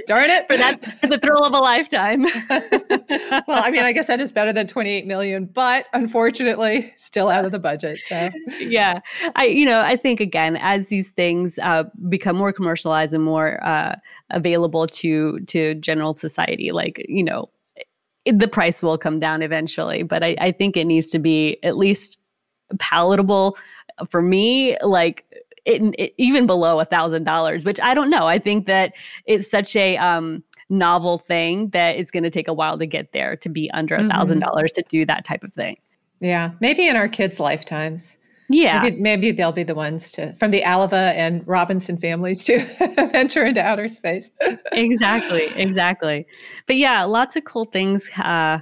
Darn 0.06 0.30
it 0.30 0.46
for 0.48 0.56
that 0.56 0.84
for 1.00 1.06
the 1.06 1.18
thrill 1.18 1.44
of 1.44 1.54
a 1.54 1.58
lifetime. 1.58 2.22
well, 3.46 3.62
I 3.62 3.70
mean, 3.70 3.84
I 3.84 3.92
guess 3.92 4.08
that 4.08 4.20
is 4.20 4.32
better 4.32 4.52
than 4.52 4.66
28 4.66 5.06
million, 5.06 5.44
but 5.46 5.86
unfortunately, 5.92 6.92
still 6.96 7.28
out 7.28 7.44
of 7.44 7.52
the 7.52 7.60
budget. 7.60 8.00
So 8.06 8.30
yeah, 8.58 8.98
I 9.36 9.46
you 9.46 9.64
know 9.64 9.80
I 9.80 9.96
think 9.96 10.20
again 10.20 10.56
as 10.56 10.88
these 10.88 11.10
things 11.10 11.58
uh, 11.60 11.84
become 12.08 12.36
more 12.36 12.52
commercialized 12.52 13.14
and 13.14 13.22
more 13.22 13.62
uh, 13.64 13.94
available 14.30 14.86
to 14.86 15.40
to 15.40 15.74
general 15.76 16.14
society, 16.14 16.72
like 16.72 17.04
you 17.08 17.22
know. 17.22 17.48
the 18.26 18.48
price 18.48 18.82
will 18.82 18.98
come 18.98 19.20
down 19.20 19.40
eventually, 19.40 20.02
but 20.02 20.22
I, 20.22 20.36
I 20.40 20.52
think 20.52 20.76
it 20.76 20.84
needs 20.84 21.10
to 21.12 21.18
be 21.18 21.58
at 21.62 21.76
least 21.76 22.18
palatable 22.78 23.56
for 24.08 24.20
me. 24.20 24.76
Like 24.82 25.24
it, 25.64 25.82
it, 25.98 26.14
even 26.18 26.46
below 26.46 26.80
a 26.80 26.84
thousand 26.84 27.24
dollars, 27.24 27.64
which 27.64 27.80
I 27.80 27.94
don't 27.94 28.10
know. 28.10 28.26
I 28.26 28.38
think 28.38 28.66
that 28.66 28.94
it's 29.26 29.50
such 29.50 29.76
a 29.76 29.96
um, 29.96 30.42
novel 30.68 31.18
thing 31.18 31.68
that 31.70 31.96
it's 31.96 32.10
going 32.10 32.22
to 32.22 32.30
take 32.30 32.48
a 32.48 32.52
while 32.52 32.78
to 32.78 32.86
get 32.86 33.12
there 33.12 33.36
to 33.36 33.48
be 33.48 33.70
under 33.72 33.96
a 33.96 34.08
thousand 34.08 34.40
mm-hmm. 34.40 34.48
dollars 34.48 34.72
to 34.72 34.84
do 34.88 35.04
that 35.06 35.24
type 35.24 35.44
of 35.44 35.52
thing. 35.52 35.76
Yeah, 36.20 36.52
maybe 36.60 36.86
in 36.86 36.96
our 36.96 37.08
kids' 37.08 37.40
lifetimes. 37.40 38.18
Yeah, 38.52 38.82
maybe, 38.82 39.00
maybe 39.00 39.30
they'll 39.30 39.52
be 39.52 39.62
the 39.62 39.76
ones 39.76 40.10
to 40.12 40.34
from 40.34 40.50
the 40.50 40.64
Alava 40.64 41.12
and 41.14 41.46
Robinson 41.46 41.96
families 41.96 42.44
to 42.44 42.58
venture 43.12 43.44
into 43.44 43.62
outer 43.62 43.88
space. 43.88 44.30
exactly, 44.72 45.46
exactly. 45.54 46.26
But 46.66 46.76
yeah, 46.76 47.04
lots 47.04 47.36
of 47.36 47.44
cool 47.44 47.64
things 47.64 48.10
uh, 48.18 48.58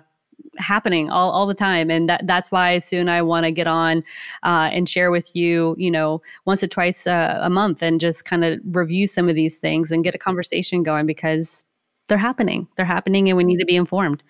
happening 0.58 1.10
all, 1.10 1.30
all 1.30 1.46
the 1.46 1.54
time. 1.54 1.90
And 1.90 2.08
that 2.08 2.26
that's 2.26 2.50
why 2.50 2.78
soon 2.78 3.08
i 3.08 3.22
want 3.22 3.44
to 3.44 3.50
get 3.50 3.66
on 3.66 4.04
uh, 4.42 4.70
and 4.72 4.88
share 4.88 5.10
with 5.10 5.34
you 5.34 5.74
you 5.78 5.90
know 5.90 6.20
once 6.44 6.62
or 6.62 6.66
twice 6.66 7.06
a 7.06 7.48
month 7.50 7.82
and 7.82 8.00
just 8.00 8.24
kind 8.24 8.44
of 8.44 8.60
review 8.64 9.06
some 9.06 9.28
of 9.28 9.34
these 9.34 9.58
things 9.58 9.90
and 9.90 10.04
get 10.04 10.14
a 10.14 10.18
conversation 10.18 10.82
going 10.82 11.06
because 11.06 11.64
they're 12.08 12.18
happening. 12.18 12.66
They're 12.76 12.86
happening 12.86 13.28
and 13.28 13.36
we 13.36 13.44
need 13.44 13.58
to 13.58 13.64
be 13.64 13.76
informed. 13.76 14.22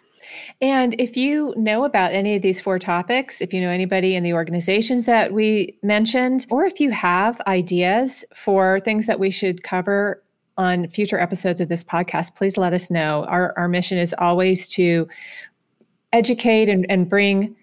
And 0.61 0.95
if 0.99 1.17
you 1.17 1.55
know 1.57 1.85
about 1.85 2.12
any 2.12 2.37
of 2.37 2.43
these 2.43 2.61
four 2.61 2.79
topics, 2.79 3.41
if 3.41 3.55
you 3.55 3.61
know 3.61 3.71
anybody 3.71 4.14
in 4.14 4.25
the 4.25 4.35
organizations 4.35 5.07
that 5.07 5.33
we 5.33 5.79
mentioned, 5.83 6.47
or 6.51 6.64
if 6.64 6.81
you 6.81 6.91
have 6.91 7.41
ideas 7.47 8.25
for 8.35 8.81
things 8.81 9.07
that 9.07 9.19
we 9.19 9.31
should 9.31 9.62
cover 9.62 10.23
on 10.59 10.88
future 10.88 11.19
episodes 11.19 11.61
of 11.61 11.69
this 11.69 11.85
podcast, 11.85 12.35
please 12.35 12.59
let 12.59 12.73
us 12.73 12.91
know. 12.91 13.25
Our, 13.27 13.55
our 13.57 13.69
mission 13.69 13.97
is 13.97 14.14
always 14.19 14.67
to 14.69 15.09
educate 16.12 16.68
and, 16.68 16.87
and 16.88 17.09
bring 17.09 17.55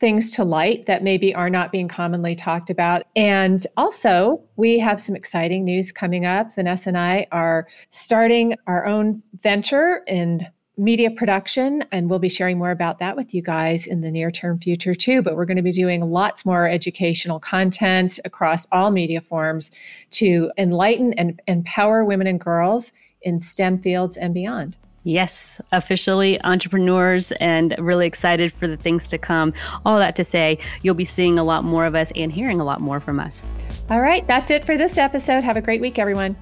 things 0.00 0.32
to 0.32 0.44
light 0.44 0.86
that 0.86 1.02
maybe 1.02 1.34
are 1.34 1.48
not 1.48 1.70
being 1.70 1.88
commonly 1.88 2.34
talked 2.34 2.68
about. 2.68 3.04
And 3.14 3.64
also, 3.76 4.42
we 4.56 4.78
have 4.80 5.00
some 5.00 5.14
exciting 5.14 5.64
news 5.64 5.92
coming 5.92 6.26
up. 6.26 6.54
Vanessa 6.54 6.90
and 6.90 6.98
I 6.98 7.26
are 7.30 7.68
starting 7.90 8.56
our 8.66 8.86
own 8.86 9.22
venture 9.34 10.02
in 10.06 10.46
media 10.76 11.10
production, 11.10 11.84
and 11.92 12.10
we'll 12.10 12.18
be 12.18 12.28
sharing 12.28 12.58
more 12.58 12.72
about 12.72 12.98
that 12.98 13.16
with 13.16 13.32
you 13.32 13.40
guys 13.40 13.86
in 13.86 14.00
the 14.00 14.10
near 14.10 14.30
term 14.30 14.58
future 14.58 14.94
too. 14.94 15.22
But 15.22 15.36
we're 15.36 15.44
going 15.44 15.56
to 15.56 15.62
be 15.62 15.70
doing 15.72 16.10
lots 16.10 16.44
more 16.44 16.68
educational 16.68 17.38
content 17.38 18.18
across 18.24 18.66
all 18.72 18.90
media 18.90 19.20
forms 19.20 19.70
to 20.10 20.50
enlighten 20.58 21.12
and 21.14 21.40
empower 21.46 22.04
women 22.04 22.26
and 22.26 22.40
girls 22.40 22.92
in 23.22 23.38
STEM 23.38 23.80
fields 23.80 24.16
and 24.16 24.34
beyond. 24.34 24.76
Yes, 25.04 25.60
officially 25.70 26.42
entrepreneurs 26.44 27.30
and 27.32 27.74
really 27.78 28.06
excited 28.06 28.52
for 28.52 28.66
the 28.66 28.76
things 28.76 29.08
to 29.08 29.18
come. 29.18 29.52
All 29.84 29.98
that 29.98 30.16
to 30.16 30.24
say, 30.24 30.58
you'll 30.82 30.94
be 30.94 31.04
seeing 31.04 31.38
a 31.38 31.44
lot 31.44 31.62
more 31.62 31.84
of 31.84 31.94
us 31.94 32.10
and 32.16 32.32
hearing 32.32 32.58
a 32.58 32.64
lot 32.64 32.80
more 32.80 33.00
from 33.00 33.20
us. 33.20 33.52
All 33.90 34.00
right, 34.00 34.26
that's 34.26 34.50
it 34.50 34.64
for 34.64 34.78
this 34.78 34.96
episode. 34.96 35.44
Have 35.44 35.58
a 35.58 35.60
great 35.60 35.82
week, 35.82 35.98
everyone. 35.98 36.36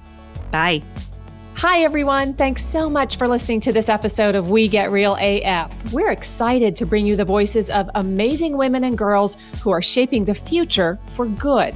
Bye. 0.49 0.81
Hi, 1.55 1.83
everyone. 1.83 2.33
Thanks 2.33 2.63
so 2.63 2.89
much 2.89 3.17
for 3.17 3.27
listening 3.27 3.59
to 3.61 3.73
this 3.73 3.87
episode 3.87 4.33
of 4.33 4.49
We 4.49 4.67
Get 4.67 4.91
Real 4.91 5.17
AF. 5.19 5.93
We're 5.93 6.11
excited 6.11 6.75
to 6.77 6.85
bring 6.85 7.05
you 7.05 7.15
the 7.15 7.25
voices 7.25 7.69
of 7.69 7.89
amazing 7.95 8.57
women 8.57 8.85
and 8.85 8.97
girls 8.97 9.37
who 9.61 9.71
are 9.71 9.81
shaping 9.81 10.25
the 10.25 10.33
future 10.33 10.99
for 11.07 11.27
good. 11.27 11.75